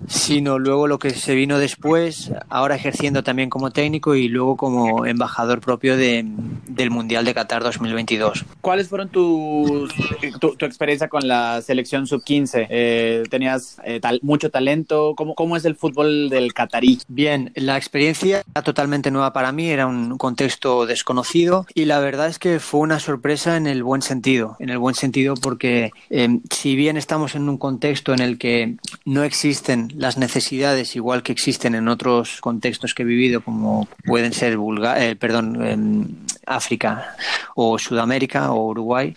[0.08, 5.06] sino luego lo que se vino después, ahora ejerciendo también como técnico y luego como
[5.06, 6.24] embajador propio de,
[6.68, 8.44] del Mundial de Qatar 2022.
[8.60, 9.92] ¿Cuáles fueron tus,
[10.40, 12.66] tu, tu experiencia con la selección sub-15?
[12.70, 15.14] Eh, ¿Tenías eh, tal, mucho talento?
[15.16, 16.98] ¿Cómo, ¿Cómo es el fútbol del catarí?
[17.08, 22.28] Bien, la experiencia era totalmente nueva para mí, era un contexto desconocido y la verdad
[22.28, 26.40] es que fue una sorpresa en el buen sentido, en el buen sentido porque eh,
[26.50, 31.32] si bien estamos en un contexto en el que no existen las necesidades igual que
[31.32, 37.16] existen en otros contextos que he vivido como pueden ser Bulga eh, perdón eh, África
[37.54, 39.16] o Sudamérica o Uruguay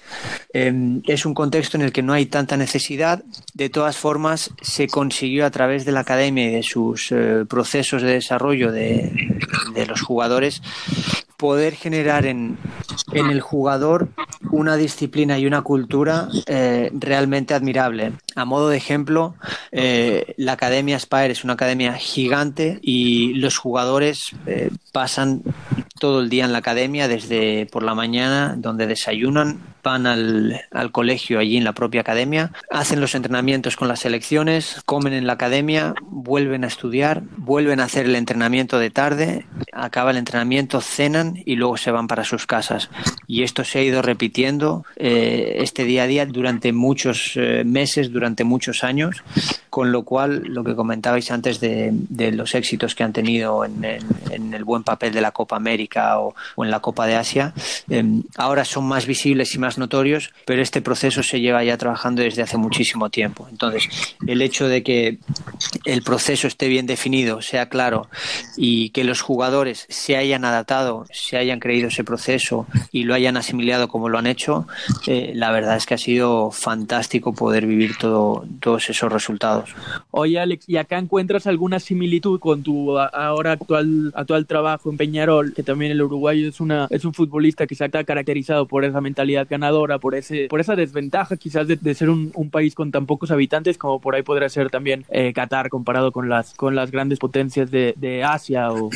[0.53, 3.23] eh, es un contexto en el que no hay tanta necesidad.
[3.53, 8.01] De todas formas se consiguió a través de la academia y de sus eh, procesos
[8.01, 8.88] de desarrollo de,
[9.73, 10.61] de los jugadores
[11.39, 12.57] poder generar en,
[13.13, 14.09] en, el jugador
[14.51, 18.11] una disciplina y una cultura eh, realmente admirable.
[18.35, 19.35] A modo de ejemplo,
[19.71, 25.41] eh, la Academia Spire es una academia gigante y los jugadores eh, pasan
[25.97, 30.91] todo el día en la academia, desde por la mañana, donde desayunan, van al, al,
[30.91, 35.33] colegio allí en la propia academia, hacen los entrenamientos con las selecciones, comen en la
[35.33, 41.41] academia, vuelven a estudiar, vuelven a hacer el entrenamiento de tarde, acaba el entrenamiento, cenan
[41.45, 42.89] y luego se van para sus casas.
[43.27, 48.11] Y esto se ha ido repitiendo eh, este día a día durante muchos eh, meses,
[48.11, 49.23] durante muchos años,
[49.69, 53.83] con lo cual lo que comentabais antes de, de los éxitos que han tenido en,
[53.83, 57.15] en, en, el buen papel de la Copa América o, o en la Copa de
[57.15, 57.53] Asia,
[57.89, 58.03] eh,
[58.37, 62.41] ahora son más visibles y más notorios, pero este proceso se lleva ya trabajando desde
[62.41, 63.47] hace muchísimo tiempo.
[63.49, 63.87] Entonces,
[64.25, 65.17] el hecho de que
[65.85, 68.07] el proceso esté bien definido, sea claro,
[68.57, 73.37] y que los jugadores se hayan adaptado, se hayan creído ese proceso y lo hayan
[73.37, 74.67] asimilado como lo han hecho,
[75.07, 79.75] eh, la verdad es que ha sido fantástico poder vivir todo, todos esos resultados.
[80.11, 85.53] Oye, Alex, ¿y acá encuentras alguna similitud con tu ahora actual, actual trabajo en Peñarol?
[85.53, 89.01] Que también el uruguayo es, una, es un futbolista que se ha caracterizado por esa
[89.01, 93.05] mentalidad ganadora, por, ese, por esa desventaja quizás de, ser un, un, país con tan
[93.05, 96.91] pocos habitantes como por ahí podría ser también eh, Qatar comparado con las, con las
[96.91, 98.89] grandes potencias de, de Asia o,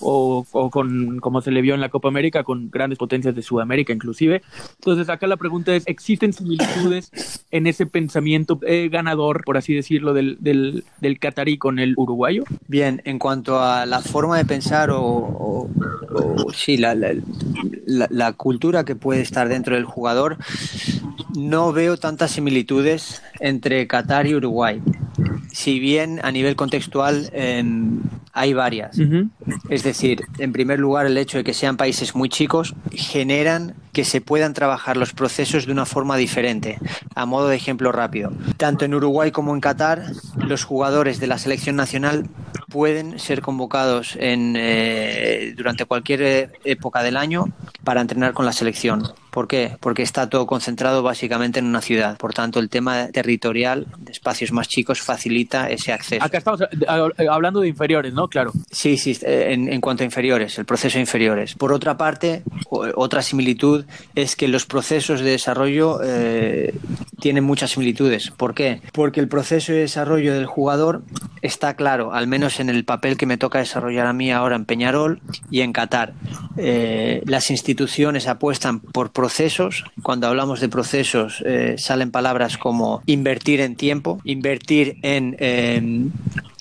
[0.00, 3.42] o, o, con, como se le vio en la Copa América, con grandes potencias de
[3.42, 4.42] Sudamérica inclusive.
[4.74, 7.10] Entonces acá la pregunta es, ¿existen similitudes
[7.50, 12.44] en ese pensamiento eh, ganador, por así decirlo, del, del, del catarí con el uruguayo?
[12.66, 15.68] Bien, en cuanto a la forma de pensar o, o
[16.52, 17.14] sí, la, la,
[17.86, 20.07] la, la, cultura que puede estar dentro del jugador,
[21.34, 24.82] no veo tantas similitudes entre Qatar y Uruguay.
[25.52, 27.62] Si bien a nivel contextual eh,
[28.38, 28.98] hay varias.
[28.98, 29.30] Uh -huh.
[29.68, 34.04] Es decir, en primer lugar, el hecho de que sean países muy chicos generan que
[34.04, 36.78] se puedan trabajar los procesos de una forma diferente.
[37.14, 40.04] A modo de ejemplo rápido, tanto en Uruguay como en Qatar,
[40.36, 42.28] los jugadores de la selección nacional
[42.68, 47.46] pueden ser convocados en, eh, durante cualquier época del año
[47.82, 49.02] para entrenar con la selección.
[49.30, 49.76] ¿Por qué?
[49.80, 52.16] Porque está todo concentrado básicamente en una ciudad.
[52.18, 56.24] Por tanto, el tema territorial de espacios más chicos facilita ese acceso.
[56.24, 56.60] Acá estamos
[57.28, 58.27] hablando de inferiores, ¿no?
[58.30, 58.52] Claro.
[58.70, 61.54] Sí, sí, en, en cuanto a inferiores, el proceso de inferiores.
[61.54, 66.74] Por otra parte, otra similitud es que los procesos de desarrollo eh,
[67.20, 68.30] tienen muchas similitudes.
[68.30, 68.80] ¿Por qué?
[68.92, 71.02] Porque el proceso de desarrollo del jugador
[71.42, 74.64] está claro, al menos en el papel que me toca desarrollar a mí ahora en
[74.64, 76.14] Peñarol y en Qatar.
[76.56, 79.84] Eh, las instituciones apuestan por procesos.
[80.02, 86.08] Cuando hablamos de procesos eh, salen palabras como invertir en tiempo, invertir en eh,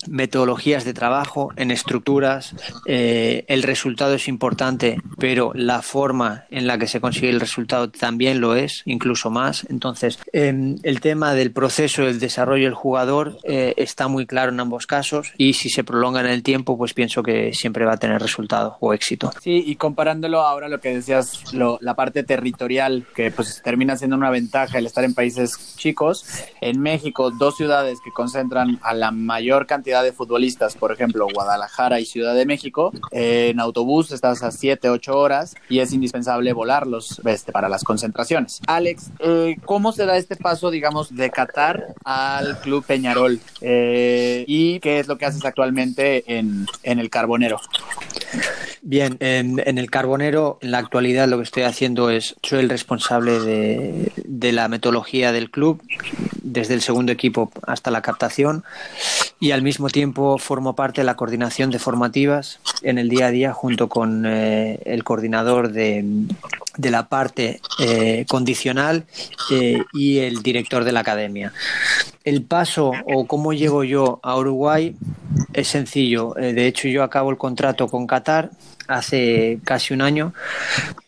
[0.10, 2.56] metodologías de trabajo, en estructuras.
[2.86, 7.90] Eh, el resultado es importante, pero la forma en la que se consigue el resultado
[7.90, 9.66] también lo es, incluso más.
[9.70, 14.60] Entonces, eh, el tema del proceso del desarrollo del jugador eh, está muy claro en
[14.60, 17.98] ambos casos y si se prolonga en el tiempo, pues pienso que siempre va a
[17.98, 19.32] tener resultado o éxito.
[19.42, 24.16] Sí, y comparándolo ahora lo que decías, lo, la parte territorial, que pues termina siendo
[24.16, 26.26] una ventaja el estar en países chicos.
[26.62, 32.00] En México, dos ciudades que concentran a la mayor cantidad de futbolistas, por ejemplo, Guadalajara
[32.00, 36.54] y Ciudad de México, eh, en autobús estás a 7, 8 horas y es indispensable
[36.54, 38.62] volarlos este, para las concentraciones.
[38.68, 43.40] Alex, eh, ¿cómo se da este paso, digamos, de Qatar al Club Peñarol?
[43.62, 47.60] Eh, ¿Y qué es lo que haces actualmente en, en el Carbonero?
[48.82, 52.70] Bien, en, en, el Carbonero, en la actualidad lo que estoy haciendo es, soy el
[52.70, 55.82] responsable de, de la metodología del club,
[56.42, 58.64] desde el segundo equipo hasta la captación,
[59.40, 63.32] y al mismo tiempo formo parte de la coordinación de formativas en el día a
[63.32, 66.04] día junto con eh, el coordinador de,
[66.78, 69.06] la parte eh, condicional
[69.52, 71.54] eh, y el director de la academia.
[72.24, 74.96] El paso o cómo llego yo a Uruguay
[75.54, 76.34] es sencillo.
[76.36, 78.52] de hecho, yo acabo el contrato con Qatar
[78.88, 80.34] hace casi un año.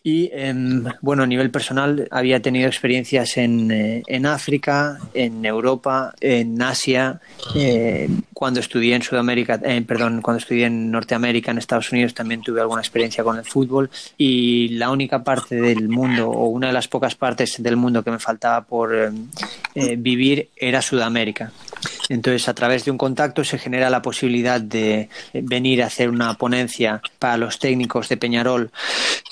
[0.03, 0.53] Y eh,
[1.01, 7.19] bueno a nivel personal había tenido experiencias en, eh, en África en Europa en Asia
[7.55, 12.41] eh, cuando estudié en Sudamérica eh, perdón cuando estudié en Norteamérica en Estados Unidos también
[12.41, 13.89] tuve alguna experiencia con el fútbol.
[14.17, 18.11] Y la única parte del mundo o una de las pocas partes del mundo que
[18.11, 18.93] me faltaba por
[19.75, 21.51] eh, vivir era Sudamérica
[22.09, 26.33] entonces, a través de un contacto se genera la posibilidad de venir a hacer una
[26.33, 28.71] ponencia para los técnicos de Peñarol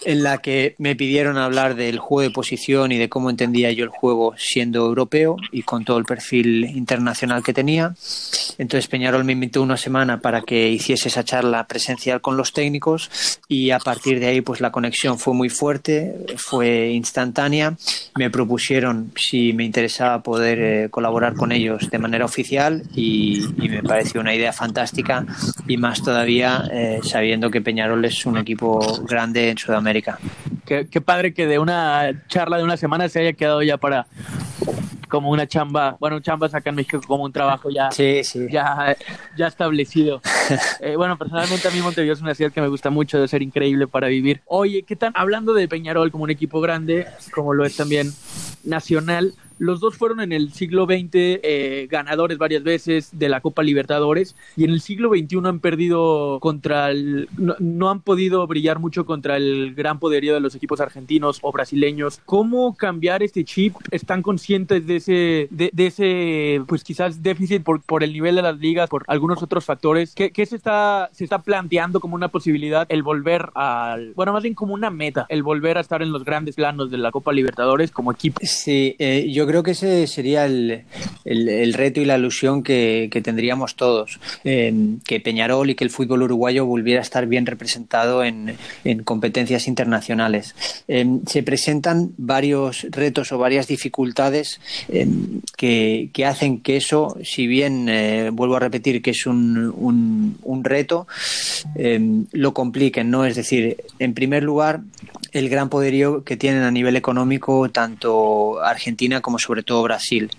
[0.05, 3.83] en la que me pidieron hablar del juego de posición y de cómo entendía yo
[3.83, 7.95] el juego siendo europeo y con todo el perfil internacional que tenía.
[8.57, 13.09] Entonces Peñarol me invitó una semana para que hiciese esa charla presencial con los técnicos
[13.47, 17.75] y a partir de ahí pues la conexión fue muy fuerte, fue instantánea.
[18.15, 23.69] Me propusieron si me interesaba poder eh, colaborar con ellos de manera oficial y, y,
[23.69, 25.25] me pareció una idea fantástica
[25.67, 30.19] y más todavía eh, sabiendo que Peñarol es un equipo grande en Sudamérica.
[30.65, 34.05] Qué, qué, padre que de una charla de una semana se haya quedado ya para
[35.07, 38.47] como una chamba, bueno, chambas acá en México como un trabajo ya, sí, sí.
[38.51, 38.95] ya,
[39.37, 40.21] ya establecido.
[40.81, 43.41] eh, bueno, personalmente a mí Montevideo es una ciudad que me gusta mucho, debe ser
[43.41, 44.41] increíble para vivir.
[44.45, 45.11] Oye, ¿qué tal?
[45.15, 48.11] Hablando de Peñarol como un equipo grande, como lo es también
[48.63, 53.63] Nacional, los dos fueron en el siglo XX eh, ganadores varias veces de la Copa
[53.63, 57.27] Libertadores y en el siglo XXI han perdido contra el...
[57.37, 61.51] No, no, han podido brillar mucho contra el gran poderío de los equipos argentinos o
[61.51, 62.21] brasileños.
[62.25, 63.75] ¿Cómo cambiar este chip?
[63.91, 68.41] ¿Están conscientes de ese, de, de ese pues quizás déficit por, por, el nivel de
[68.41, 70.13] las ligas, por algunos otros factores?
[70.13, 74.13] ¿Qué, qué se, está, se está planteando como una posibilidad el volver al...
[74.13, 76.97] Bueno, más bien como una meta, el volver a estar en los grandes planos de
[76.97, 78.39] la Copa Libertadores como equipo?
[78.43, 80.83] Sí, eh, yo creo que ese sería el,
[81.25, 86.23] el, reto y la ilusión que, que tendríamos todos, que Peñarol y que el fútbol
[86.23, 90.55] uruguayo volviera a estar bien representado en, en competencias internacionales.
[91.25, 94.59] se presentan varios retos o varias dificultades
[95.57, 100.63] que, que, hacen que eso, si bien eh, vuelvo a repetir que es un, un,
[100.63, 101.07] reto,
[102.31, 103.25] lo compliquen, ¿no?
[103.25, 104.81] Es decir, en primer lugar,
[105.31, 110.31] el gran poderío que tienen a nivel económico tanto Argentina como sobre todo Brasil.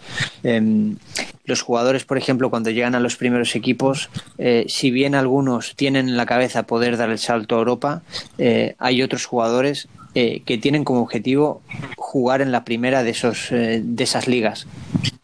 [0.42, 0.96] Em,
[1.44, 6.08] los jugadores, por ejemplo, cuando llegan a los primeros equipos, eh, si bien algunos tienen
[6.08, 8.02] en la cabeza poder dar el salto a Europa,
[8.38, 11.62] eh, hay otros jugadores eh, que tienen como objetivo
[11.96, 14.66] jugar en la primera de, esos, de esas ligas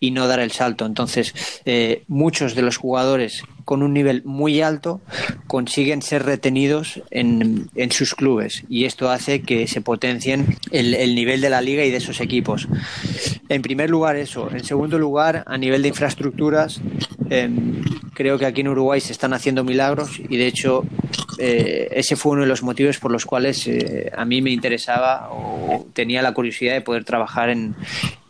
[0.01, 0.85] y no dar el salto.
[0.85, 1.35] Entonces,
[2.09, 5.01] muchos de los jugadores con un nivel muy alto
[5.47, 11.15] consiguen ser retenidos en, en sus clubes y esto hace que se potencien el, el,
[11.15, 12.69] nivel de la liga y de esos equipos.
[13.49, 14.51] En primer lugar eso.
[14.51, 16.81] En segundo lugar, a nivel de infraestructuras,
[17.31, 17.49] eh,
[18.15, 20.85] creo que aquí en Uruguay se están haciendo milagros y de hecho
[21.39, 25.29] eh, ese fue uno de los motivos por los cuales eh, a mí me interesaba
[25.31, 27.75] o tenía la curiosidad de poder trabajar en,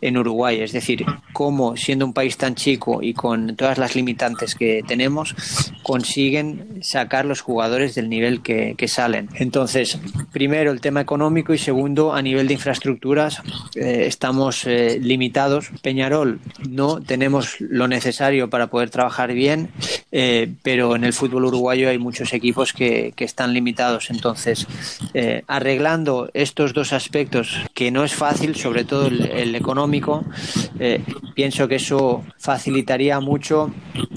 [0.07, 0.61] en Uruguay.
[0.61, 5.35] Es decir, cómo siendo un país tan chico y con todas las limitantes que tenemos,
[5.83, 9.29] consiguen sacar los jugadores del nivel que, que salen.
[9.35, 9.99] Entonces,
[10.31, 13.41] primero el tema económico y segundo, a nivel de infraestructuras,
[13.75, 15.69] eh, estamos eh, limitados.
[15.81, 16.39] Peñarol
[16.69, 19.69] no tenemos lo necesario para poder trabajar bien,
[20.11, 24.09] eh, pero en el fútbol uruguayo hay muchos equipos que, que están limitados.
[24.09, 24.67] Entonces,
[25.13, 29.94] eh, arreglando estos dos aspectos, que no es fácil, sobre todo el, el económico,
[30.79, 31.01] eh,
[31.33, 33.71] pienso que eso facilitaría mucho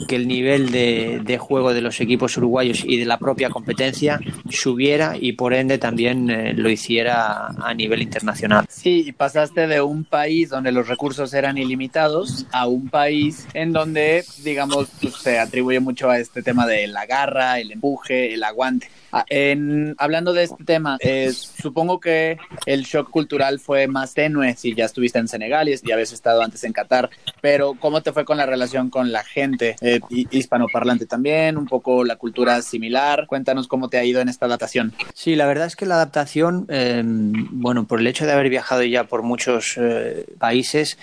[0.08, 4.20] que el nivel de, de, juego de los equipos uruguayos y de la propia competencia
[4.50, 8.66] subiera y por ende también eh, lo hiciera a nivel internacional.
[8.68, 14.24] Sí, pasaste de un país donde los recursos eran ilimitados a un país en donde,
[14.42, 18.88] digamos, pues, se atribuye mucho a este tema de la garra, el empuje, el aguante.
[19.10, 22.36] Ah, en, hablando de este tema, eh, supongo que
[22.66, 26.42] el shock cultural fue más tenue si ya estuviste en Senegal y ya habías estado
[26.42, 31.06] antes en Qatar, pero ¿cómo te fue con la relación con la gente eh, hispanoparlante
[31.06, 31.56] también?
[31.56, 33.26] Un poco la cultura similar.
[33.26, 34.92] Cuéntanos cómo te ha ido en esta adaptación.
[35.14, 38.82] Sí, la verdad es que la adaptación, eh, bueno, por el hecho de haber viajado
[38.82, 40.98] ya por muchos eh, países,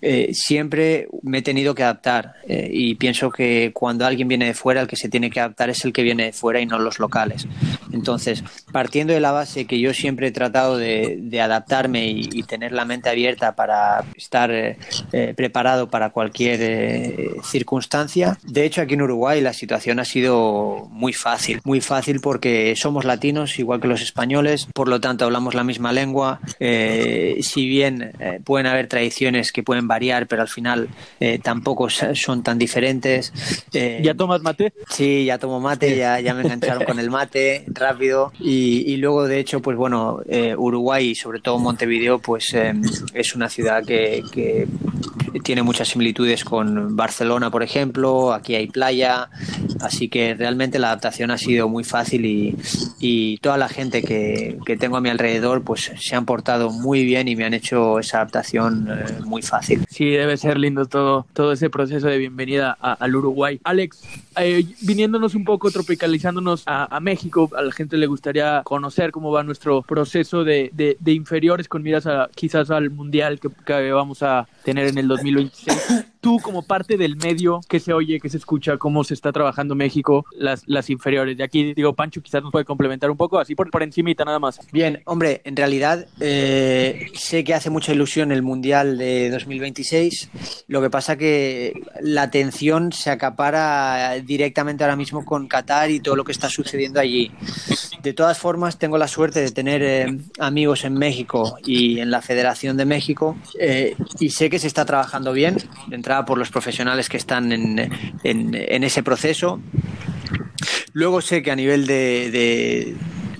[0.00, 4.80] eh, siempre me he tenido que adaptar y pienso que cuando alguien viene de fuera,
[4.80, 6.98] el que se tiene que adaptar es el que viene de fuera y no los
[6.98, 7.46] locales.
[7.92, 8.42] Entonces,
[8.72, 12.72] partiendo de la base que yo siempre he tratado de, de adaptarme y, y, tener
[12.72, 14.76] la mente abierta para estar eh,
[15.12, 20.88] eh, preparado para cualquier eh, circunstancia, de hecho aquí en Uruguay la situación ha sido
[20.90, 25.54] muy fácil, muy fácil porque somos latinos igual que los españoles, por lo tanto hablamos
[25.54, 28.12] la misma lengua, si bien
[28.44, 30.88] pueden haber tradiciones que pueden variar, pero al final
[31.42, 33.32] tampoco son tan diferentes.
[33.72, 34.72] ¿Ya tomas mate?
[34.88, 39.26] Sí, ya tomo mate, ya, ya me engancharon con el mate rápido y, y luego
[39.26, 42.74] de hecho pues bueno eh, Uruguay y sobre todo Montevideo pues eh,
[43.14, 44.68] es una ciudad que, que,
[45.42, 48.32] tiene muchas similitudes con Barcelona por ejemplo.
[48.32, 49.30] Aquí hay playa.
[49.80, 52.56] Así que realmente la adaptación ha sido muy fácil y,
[52.98, 57.04] y toda la gente que, que, tengo a mi alrededor pues se han portado muy
[57.04, 59.84] bien y me han hecho esa adaptación eh, muy fácil.
[59.88, 63.60] Sí debe ser lindo todo todo ese proceso de bienvenida a, al Uruguay.
[63.64, 64.02] Alex
[64.36, 69.30] eh, viniéndonos un poco tropicalizándonos a, a México a la gente le gustaría conocer cómo
[69.30, 73.72] va nuestro proceso de, de, de inferiores con miras a quizás al mundial que, que,
[73.92, 76.06] vamos a tener en el 2026.
[76.28, 79.74] Tú como parte del medio que se oye, que se escucha, cómo se está trabajando
[79.74, 81.38] México, las, las inferiores.
[81.38, 84.38] De aquí, digo, Pancho quizás nos puede complementar un poco, así por, por encimita nada
[84.38, 84.60] más.
[84.70, 90.66] Bien, hombre, en realidad eh, sé que hace mucha ilusión el Mundial de 2026.
[90.66, 96.14] Lo que pasa que la atención se acapara directamente ahora mismo con Qatar y todo
[96.14, 97.32] lo que está sucediendo allí.
[98.02, 102.20] De todas formas, tengo la suerte de tener eh, amigos en México y en la
[102.20, 105.56] Federación de México eh, y sé que se está trabajando bien,
[105.88, 107.90] de entrada por los profesionales que están en,
[108.22, 109.60] en, ese proceso.
[110.92, 112.30] Luego sé que a nivel de,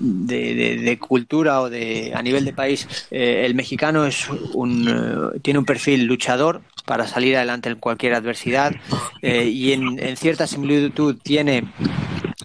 [0.01, 5.59] de cultura o de a nivel de país, eh, el mexicano es un, uh, tiene
[5.59, 8.75] un perfil luchador para salir adelante en cualquier adversidad
[9.23, 11.65] eh, y en, cierta similitud tiene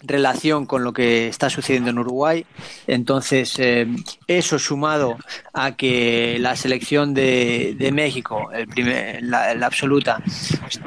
[0.04, 2.46] relación con lo que está sucediendo en Uruguay.
[2.88, 3.88] Entonces, eh,
[4.28, 5.18] eso sumado
[5.54, 10.22] a que la selección de, de México, el primer, la, la, absoluta,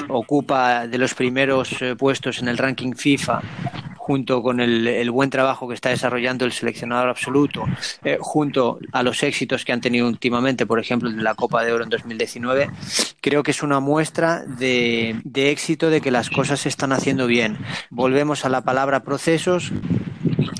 [0.09, 3.43] ocupa de los primeros puestos en el ranking FIFA
[4.07, 7.65] junto con el, buen trabajo que está desarrollando el seleccionador absoluto,
[8.05, 11.83] eh, junto a los éxitos que han tenido últimamente, por ejemplo, la Copa de Oro
[11.83, 12.71] en 2019,
[13.21, 17.27] creo que es una muestra de, de éxito de que las cosas se están haciendo
[17.27, 17.59] bien.
[17.91, 19.73] Volvemos a la palabra procesos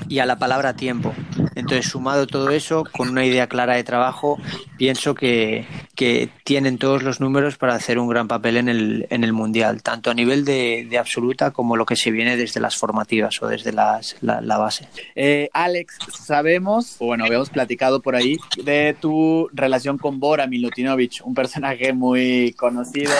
[0.09, 1.13] y a la palabra tiempo.
[1.55, 4.39] Entonces, sumado todo eso, con una idea clara de trabajo,
[4.77, 9.23] pienso que, que tienen todos los números para hacer un gran papel en el, en
[9.23, 12.77] el Mundial, tanto a nivel de, de absoluta como lo que se viene desde las
[12.77, 14.87] formativas o desde las, la, la, base.
[15.15, 21.21] Eh, Alex, sabemos, o bueno, habíamos platicado por ahí, de tu relación con Bora Milutinovic,
[21.23, 23.13] un personaje muy conocido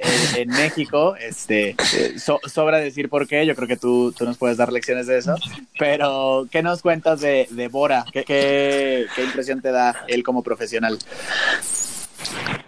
[0.00, 1.16] eh, en México.
[1.16, 4.72] Este, eh, so, sobra decir por qué, yo creo que tú, tú nos puedes dar
[4.72, 5.36] lecciones de eso,
[5.78, 8.04] pero ¿qué nos cuentas de, de Bora?
[8.12, 10.95] ¿Qué, qué, qué impresión te da él como profesional?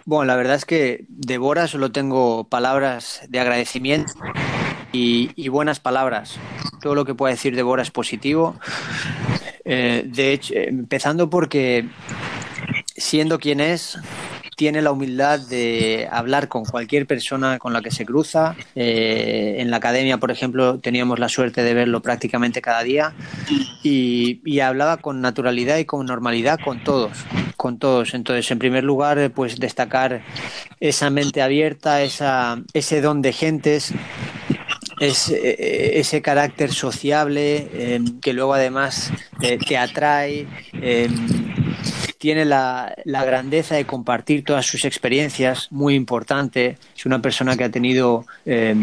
[0.05, 4.13] Bueno, la verdad es que de Bora solo tengo palabras de agradecimiento
[4.91, 6.37] y, buenas palabras.
[6.81, 8.55] Todo lo que pueda decir de Bora es positivo.
[9.65, 11.85] Eh, de hecho, empezando porque
[12.95, 13.99] siendo quien es,
[14.59, 18.57] tiene la humildad de hablar con cualquier persona con la que se cruza.
[18.75, 23.13] Eh, en la academia, por ejemplo, teníamos la suerte de verlo prácticamente cada día
[23.83, 27.19] y, hablaba con naturalidad y con normalidad con todos,
[27.55, 28.13] con todos.
[28.13, 30.23] Entonces, en primer lugar, pues destacar
[30.81, 33.93] esa mente abierta, esa, ese don de gentes
[34.99, 40.47] es, eh, ese carácter sociable eh, que luego además eh, te atrae.
[42.19, 46.77] Tiene la, la, grandeza de compartir todas sus experiencias, muy importante.
[46.95, 48.75] Es una persona que ha tenido, eh,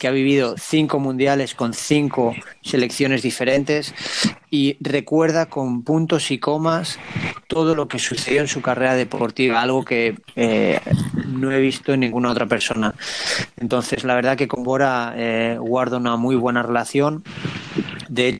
[0.00, 3.94] que ha vivido cinco mundiales con cinco selecciones diferentes
[4.50, 6.98] y recuerda con puntos y comas
[7.46, 10.80] todo lo que sucedió en su carrera deportiva, algo que eh,
[11.28, 12.94] no he visto en ninguna otra persona.
[13.58, 17.22] Entonces, la verdad que con Bora eh, guardo una muy buena relación.
[18.08, 18.38] De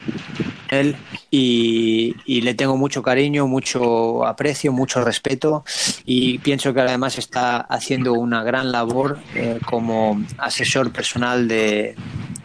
[0.73, 0.97] él
[1.31, 5.65] y, le tengo mucho cariño, mucho aprecio, mucho respeto
[6.05, 11.95] y pienso que además está haciendo una gran labor eh, como asesor personal de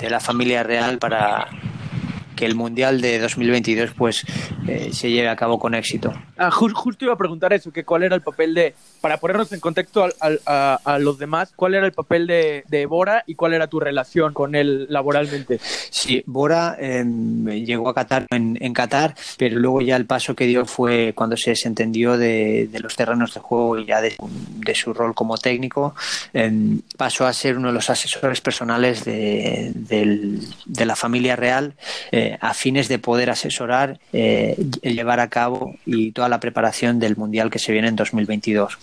[0.02, 1.48] la familia real para
[2.38, 4.24] que el Mundial de 2022 pues
[4.68, 6.14] eh, se lleve a cabo con éxito.
[6.38, 9.60] Ah, justo iba a preguntar eso, que cuál era el papel de, para ponernos en
[9.60, 10.10] contexto a,
[10.46, 13.80] a, a los demás, cuál era el papel de, de, Bora y cuál era tu
[13.80, 15.60] relación con él laboralmente.
[15.90, 17.04] Sí, Bora eh,
[17.66, 21.36] llegó a Qatar en, en, Qatar, pero luego ya el paso que dio fue cuando
[21.36, 25.38] se desentendió de, de los terrenos de juego y ya de, de su rol como
[25.38, 25.96] técnico,
[26.34, 26.52] eh,
[26.98, 29.74] pasó a ser uno de los asesores personales de,
[30.86, 31.74] la familia real
[32.12, 37.16] eh, a fines de poder asesorar, eh, llevar a cabo y toda la preparación del
[37.16, 38.78] Mundial que se viene en 2022.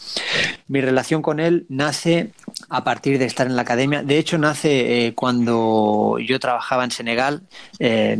[0.68, 2.30] Mi relación con él nace
[2.68, 4.03] a partir de estar en la academia.
[4.03, 7.42] De hecho, nace eh, cuando yo trabajaba en Senegal
[7.78, 8.16] eh,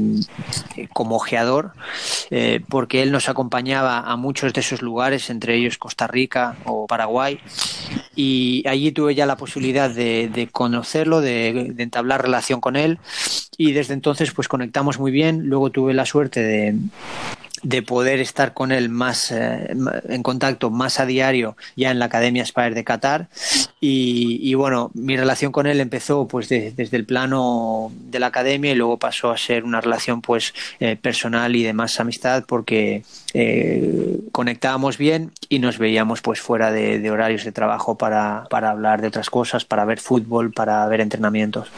[0.93, 1.73] como ojeador,
[2.69, 7.39] porque él nos acompañaba a muchos de esos lugares, entre ellos Costa Rica o Paraguay,
[8.17, 12.99] y allí tuve ya la posibilidad de, conocerlo, de, entablar relación con él,
[13.57, 15.47] y desde entonces pues conectamos muy bien.
[15.47, 16.75] Luego tuve la suerte de
[17.65, 19.75] de poder estar con él más eh,
[20.09, 23.29] en contacto más a diario ya en la Academia Spire de Qatar
[23.81, 28.73] y, bueno mi relación con él empezó pues de, desde el plano de la academia
[28.73, 33.03] y luego pasó a ser una relación pues eh, personal y de más amistad porque
[33.33, 38.71] eh, conectábamos bien y nos veíamos pues fuera de, de horarios de trabajo para, para
[38.71, 41.69] hablar de otras cosas para ver fútbol para ver entrenamientos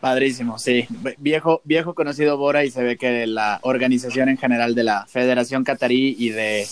[0.00, 0.86] Padrísimo, sí.
[1.18, 5.62] Viejo, viejo conocido Bora y se ve que la organización en general de la Federación
[5.62, 6.66] Catarí y de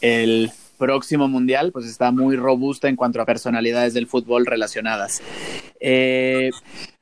[0.00, 5.22] el próximo mundial pues está muy robusta en cuanto a personalidades del fútbol relacionadas.
[5.78, 6.50] Eh,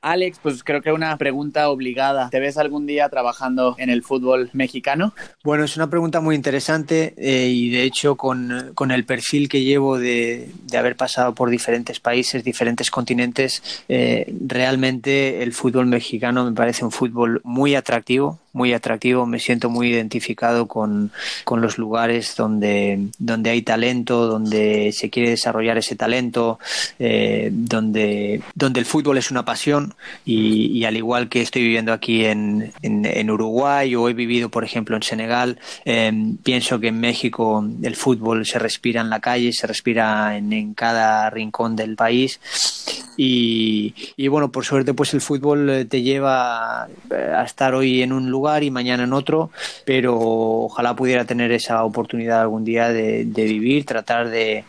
[0.03, 2.30] Alex, pues creo que una pregunta obligada.
[2.30, 5.12] ¿Te ves algún día trabajando en el fútbol mexicano?
[5.44, 9.62] Bueno, es una pregunta muy interesante eh, y de hecho con, con, el perfil que
[9.62, 16.44] llevo de, de, haber pasado por diferentes países, diferentes continentes, eh, realmente el fútbol mexicano
[16.44, 21.12] me parece un fútbol muy atractivo, muy atractivo, me siento muy identificado con,
[21.44, 26.59] con los lugares donde, donde hay talento, donde se quiere desarrollar ese talento,
[26.98, 29.89] eh, donde, donde el fútbol es una pasión
[30.24, 34.97] y, al igual que estoy viviendo aquí en, en, Uruguay o he vivido, por ejemplo,
[34.97, 36.12] en Senegal, eh,
[36.43, 40.74] pienso que en México el fútbol se respira en la calle, se respira en, en
[40.74, 42.41] cada rincón del país.
[43.16, 48.30] Y, y, bueno, por suerte pues el fútbol te lleva a estar hoy en un
[48.30, 49.51] lugar y mañana en otro,
[49.84, 54.64] pero ojalá pudiera tener esa oportunidad algún día de, de vivir, tratar de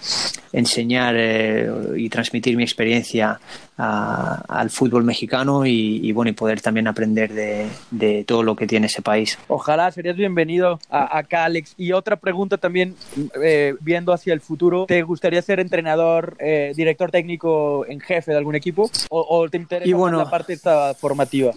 [0.54, 3.40] enseñar eh, y transmitir mi experiencia
[3.82, 9.02] al fútbol mexicano y, bueno, y poder también aprender de, todo lo que tiene ese
[9.02, 9.38] país.
[9.48, 11.74] Ojalá serías bienvenido acá, Alex.
[11.78, 12.96] Y otra pregunta también,
[13.42, 18.38] eh, viendo hacia el futuro, ¿te gustaría ser entrenador, eh, director técnico en jefe de
[18.38, 18.90] algún equipo?
[19.10, 21.52] ¿O, te interesa la parte esta formativa?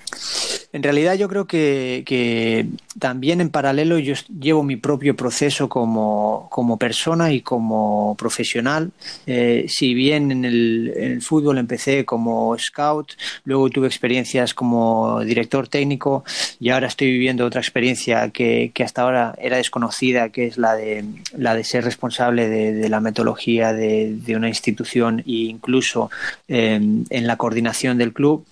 [0.74, 2.66] En realidad yo creo que,
[2.98, 8.90] también en paralelo yo llevo mi propio proceso como, persona y como profesional.
[9.24, 13.12] Eh, si bien en el, fútbol empecé como scout,
[13.44, 16.24] luego tuve experiencias como director técnico
[16.58, 21.04] y ahora estoy viviendo otra experiencia que, hasta ahora era desconocida, que es la de,
[21.38, 26.10] la de ser responsable de, la metodología de, una institución e incluso
[26.48, 28.44] eh, en la coordinación del club.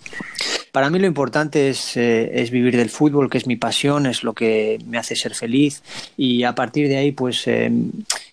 [0.72, 4.22] Para mí lo importante es, eh, es, vivir del fútbol, que es mi pasión, es
[4.22, 5.82] lo que me hace ser feliz.
[6.16, 7.70] Y a partir de ahí pues eh,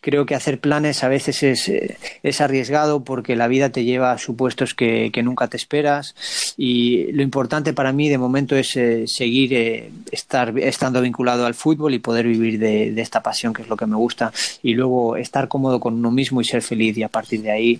[0.01, 4.11] creo que hacer planes a veces es, eh, es arriesgado porque la vida te lleva
[4.11, 6.15] a supuestos que, que, nunca te esperas.
[6.57, 11.99] Y lo importante para mí de momento es seguir estar, estando vinculado al fútbol y
[11.99, 14.31] poder vivir de, de, esta pasión que es lo que me gusta.
[14.63, 16.97] Y luego estar cómodo con uno mismo y ser feliz.
[16.97, 17.79] Y a partir de ahí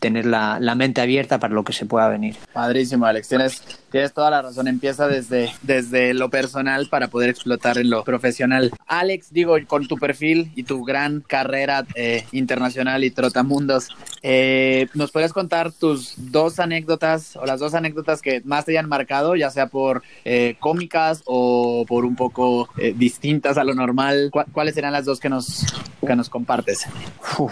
[0.00, 2.36] tener la, la mente abierta para lo que se pueda venir.
[2.52, 3.28] Padrísimo, Alex.
[3.28, 3.62] Tienes
[3.92, 8.70] Tienes toda la razón, empieza desde, desde lo personal para poder explotar en lo profesional.
[8.86, 13.88] Alex, digo, con tu perfil y tu gran carrera eh, internacional y trotamundos,
[14.22, 18.88] eh, ¿nos puedes contar tus dos anécdotas o las dos anécdotas que más te hayan
[18.88, 24.30] marcado, ya sea por eh, cómicas o por un poco distintas a lo normal?
[24.52, 25.64] ¿Cuáles serán las dos que nos,
[26.06, 26.86] que nos compartes?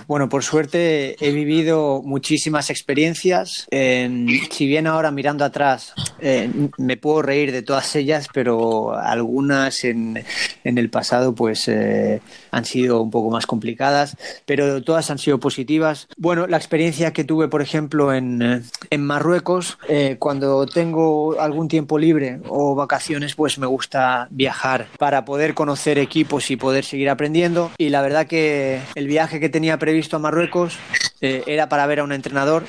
[0.09, 3.67] bueno, por suerte he vivido muchísimas experiencias.
[3.71, 10.25] si bien ahora mirando atrás eh, me puedo reír de todas ellas, pero algunas en,
[10.65, 12.21] en el pasado pues eh,
[12.51, 16.09] han sido un poco más complicadas, pero todas han sido positivas.
[16.17, 19.79] Bueno, la experiencia que tuve, por ejemplo, en, eh, en Marruecos,
[20.19, 26.51] cuando tengo algún tiempo libre o vacaciones, pues me gusta viajar para poder conocer equipos
[26.51, 27.71] y poder seguir aprendiendo.
[27.79, 30.79] Y la verdad que el viaje que tenía previsto a Marruecos
[31.21, 32.65] era para ver a un entrenador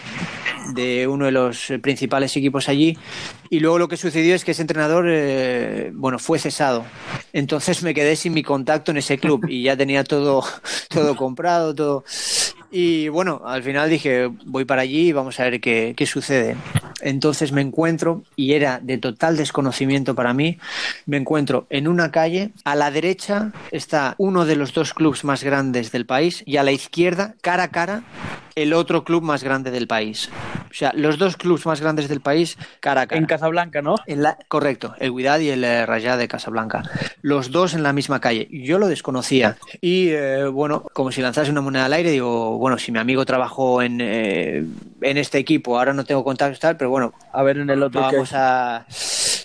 [0.74, 2.98] de uno de los principales equipos allí.
[3.50, 6.86] Y luego lo que sucedió es que ese entrenador, eh, bueno, fue cesado.
[7.34, 10.44] Entonces me quedé sin mi contacto en ese club y ya tenía todo,
[10.90, 12.04] todo comprado, todo.
[12.72, 16.56] Y bueno, al final dije, voy para allí y vamos a ver qué, qué sucede.
[17.02, 20.58] Entonces me encuentro, y era de total desconocimiento para mí,
[21.06, 25.44] me encuentro en una calle, a la derecha está uno de los dos clubes más
[25.44, 28.04] grandes del país y a la izquierda, cara a cara,
[28.56, 30.30] el otro club más grande del país.
[30.70, 33.20] O sea, los dos clubes más grandes del país, cara a cara.
[33.20, 33.96] En Casablanca, ¿no?
[34.06, 36.84] En la, correcto, el Guidad y el eh, Rayá de Casablanca.
[37.22, 38.48] Los dos en la misma calle.
[38.52, 39.58] Yo lo desconocía.
[39.82, 43.26] Y eh, bueno, como si lanzase una moneda al aire, digo, bueno, si mi amigo
[43.26, 44.64] trabajó en, eh,
[45.02, 48.02] en este equipo, ahora no tengo contactos tal, pero bueno, a ver en el otro.
[48.02, 48.86] Vamos a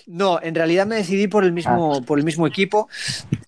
[0.07, 2.01] no, en realidad me decidí por el mismo, ah.
[2.01, 2.87] por el mismo equipo.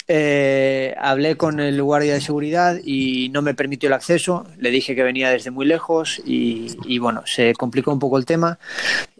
[0.09, 4.45] Eh, hablé con el guardia de seguridad y no me permitió el acceso.
[4.57, 8.25] Le dije que venía desde muy lejos y, y, bueno, se complicó un poco el
[8.25, 8.59] tema.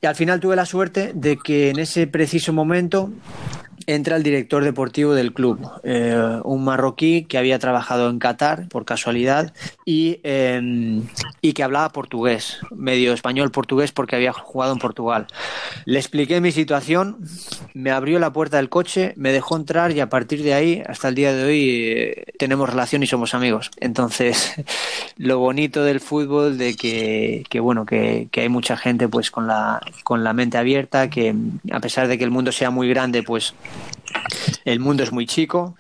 [0.02, 3.10] Y al final tuve la suerte de que en ese preciso momento
[3.88, 8.86] entra el director deportivo del club, eh, un marroquí que había trabajado en Qatar por
[8.86, 9.54] casualidad
[9.86, 11.04] y, em,
[11.42, 15.28] y que hablaba portugués, medio español portugués porque había jugado en Portugal.
[15.86, 17.18] Le expliqué mi situación,
[17.74, 21.10] me abrió la puerta del coche, me dejó entrar y a partir de ahí, hasta
[21.10, 23.72] el día de hoy, eh, tenemos relación y somos amigos.
[23.80, 24.54] Entonces,
[25.18, 29.48] lo bonito del fútbol de que, que bueno, que, que, hay mucha gente pues con
[29.48, 31.36] la, con la mente abierta, que
[31.72, 33.54] a pesar de que el mundo sea muy grande, pues
[34.66, 35.76] el mundo es muy chico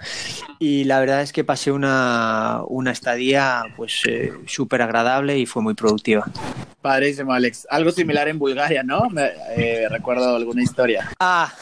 [0.58, 5.62] y la verdad es que pasé una, una estadía pues eh, súper agradable y fue
[5.62, 6.26] muy productiva.
[6.82, 7.68] Padrísimo, Alex.
[7.70, 9.10] Algo similar en Bulgaria, ¿no?
[9.10, 11.10] Me, eh, recuerdo alguna historia.
[11.20, 11.54] Ah.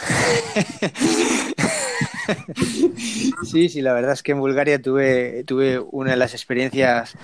[3.44, 7.16] sí, sí, la verdad es que en Bulgaria tuve, tuve una de las experiencias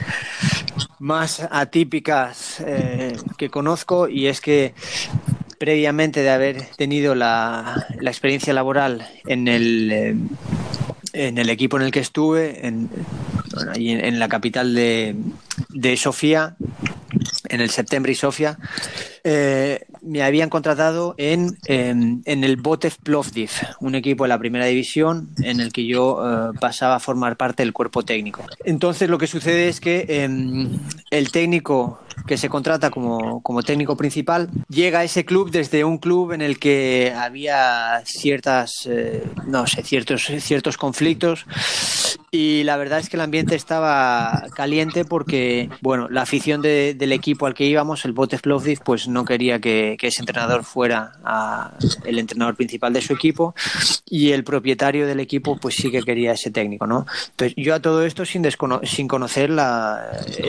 [1.00, 4.74] más atípicas eh, que conozco y es que
[5.64, 10.16] previamente de haber tenido la, la experiencia laboral en el, eh,
[11.14, 12.90] en el equipo en el que estuve, en,
[13.74, 15.16] en, la capital de,
[15.70, 16.58] de Sofía,
[17.48, 18.58] en el Septembre y Sofía,
[19.24, 25.30] eh, me habían contratado en, en, el Botev Plovdiv, un equipo de la primera división
[25.44, 28.44] en el que yo eh, pasaba a formar parte del cuerpo técnico.
[28.66, 30.78] Entonces lo que sucede es que em,
[31.10, 35.98] el técnico que se contrata como, como técnico principal, llega a ese club desde un
[35.98, 41.46] club en el que había ciertas, eh, no sé, ciertos, ciertos conflictos
[42.34, 47.46] y la verdad es que el ambiente estaba caliente porque, bueno, la afición del equipo
[47.46, 51.12] al que íbamos, el Bote Plovdiv, pues no quería que, ese entrenador fuera
[52.06, 53.54] el entrenador principal de su equipo
[54.10, 57.06] y el propietario del equipo, pues sí que quería ese técnico, ¿no?
[57.30, 58.44] Entonces, yo a todo esto sin,
[58.82, 60.02] sin conocer la,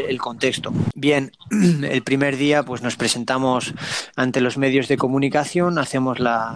[0.09, 0.73] el contexto.
[0.95, 1.33] Bien,
[1.83, 3.75] el primer día, pues nos presentamos
[4.17, 6.55] ante los medios de comunicación, hacemos la,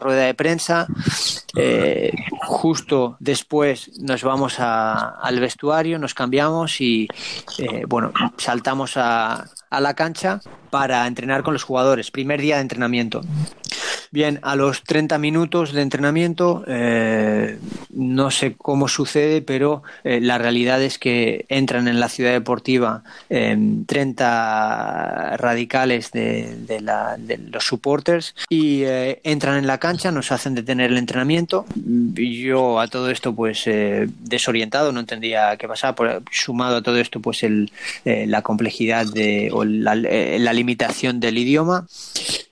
[0.00, 0.86] rueda de prensa,
[1.56, 2.12] eh,
[2.46, 7.08] justo después nos vamos al vestuario, nos cambiamos y
[7.58, 10.40] eh, bueno, saltamos a la cancha
[10.70, 12.10] para entrenar con los jugadores.
[12.10, 13.20] Primer día de entrenamiento.
[14.12, 17.60] Bien, a los 30 minutos de entrenamiento, eh,
[17.90, 23.04] no sé cómo sucede, pero eh, la realidad es que entran en la ciudad deportiva
[23.28, 26.80] 30 radicales de,
[27.52, 31.64] los supporters y eh, entran en la cancha, nos hacen detener el entrenamiento.
[31.76, 36.20] Yo a todo esto, pues desorientado, no entendía qué pasaba.
[36.32, 37.70] sumado a todo esto, pues el,
[38.04, 41.86] la complejidad de, o la limitación del idioma.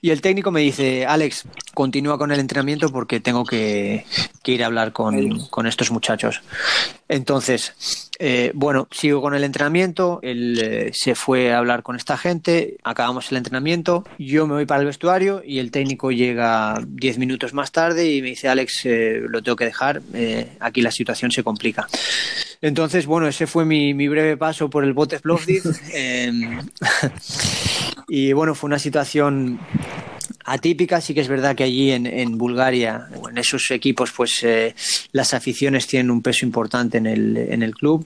[0.01, 4.05] Y el técnico me dice, Alex, continúa con el entrenamiento porque tengo que,
[4.45, 6.41] ir a hablar con, con estos muchachos.
[7.07, 7.73] Entonces,
[8.21, 12.75] eh, bueno, sigo con el entrenamiento, él eh, se fue a hablar con esta gente,
[12.83, 17.53] acabamos el entrenamiento, yo me voy para el vestuario y el técnico llega diez minutos
[17.53, 20.01] más tarde y me dice, Alex, eh, lo tengo que dejar,
[20.59, 21.87] aquí la situación se complica.
[22.61, 25.63] Entonces, bueno, ese fue mi, mi breve paso por el bote Plovdiv.
[28.07, 29.59] y bueno, fue una situación
[30.49, 30.99] atípica.
[31.01, 34.75] Sí que es verdad que allí en, en Bulgaria, en esos equipos, pues eh,
[35.11, 38.05] las aficiones tienen un peso importante en el, en el club.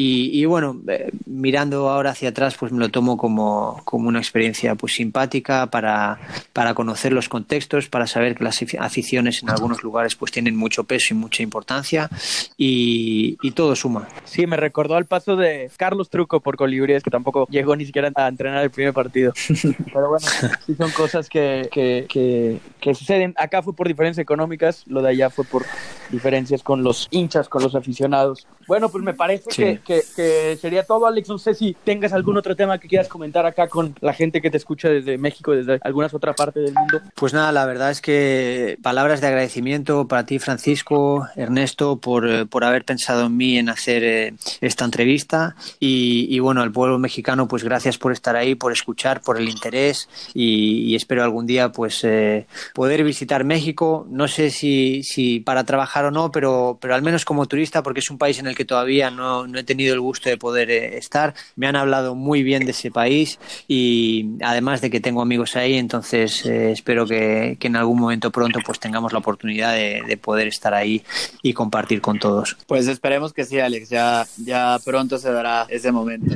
[0.00, 4.76] Y, bueno, eh, mirando ahora hacia atrás, pues me lo tomo como, como una experiencia
[4.76, 6.20] pues simpática para,
[6.52, 10.84] para conocer los contextos, para saber que las aficiones en algunos lugares pues tienen mucho
[10.84, 12.08] peso y mucha importancia
[12.56, 14.06] y, y todo suma.
[14.24, 18.12] Sí, me recordó al paso de Carlos Truco por Colibríes, que tampoco llegó ni siquiera
[18.14, 19.32] a entrenar el primer partido.
[19.92, 20.26] Pero bueno,
[20.64, 22.60] sí son cosas que, que,
[22.94, 23.34] suceden.
[23.36, 25.64] Acá fue por diferencias económicas, lo de allá fue por
[26.10, 28.46] diferencias con los hinchas, con los aficionados.
[28.66, 31.28] Bueno, pues me parece que, sería todo, Alex.
[31.28, 34.50] No sé si tengas algún otro tema que quieras comentar acá con la gente que
[34.50, 37.00] te escucha desde México, desde algunas otras partes del mundo.
[37.14, 42.46] Pues nada, la verdad es que palabras de agradecimiento para ti, Francisco, Ernesto, por, eh,
[42.46, 45.56] por haber pensado en mí en hacer eh, esta entrevista.
[45.80, 50.08] Y, bueno, al pueblo mexicano, pues gracias por estar ahí, por escuchar, por el interés
[50.34, 54.06] y espero algún día pues eh, poder visitar México.
[54.10, 58.00] No sé si, si para trabajar o no, pero, pero al menos como turista, porque
[58.00, 60.70] es un país en el que todavía no, no he tenido el gusto de poder
[60.70, 61.34] eh, estar.
[61.56, 65.74] Me han hablado muy bien de ese país y además de que tengo amigos ahí,
[65.76, 70.16] entonces eh, espero que, que, en algún momento pronto pues tengamos la oportunidad de, de,
[70.16, 71.02] poder estar ahí
[71.42, 72.56] y compartir con todos.
[72.66, 73.88] Pues esperemos que sí, Alex.
[73.88, 76.34] Ya, ya pronto se dará ese momento.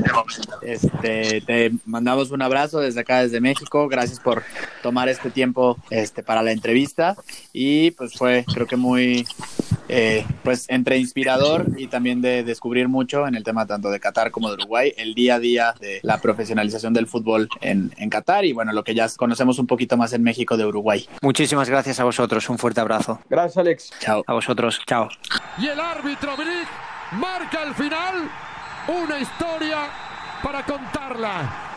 [0.63, 3.89] Este, te mandamos un abrazo desde acá, desde México.
[3.89, 4.43] Gracias por
[4.83, 7.17] tomar este tiempo este, para la entrevista
[7.53, 9.27] y pues fue creo que muy
[9.89, 14.31] eh, pues entre inspirador y también de descubrir mucho en el tema tanto de Qatar
[14.31, 18.45] como de Uruguay, el día a día de la profesionalización del fútbol en, en Qatar
[18.45, 21.09] y bueno, lo que ya conocemos un poquito más en México de Uruguay.
[21.21, 23.21] Muchísimas gracias a vosotros, un fuerte abrazo.
[23.29, 23.91] Gracias Alex.
[24.01, 24.25] Chao.
[24.27, 25.09] A vosotros, chao.
[25.59, 26.37] Y el árbitro
[27.13, 28.31] marca al final
[28.89, 29.89] una historia
[30.43, 31.72] para contarla.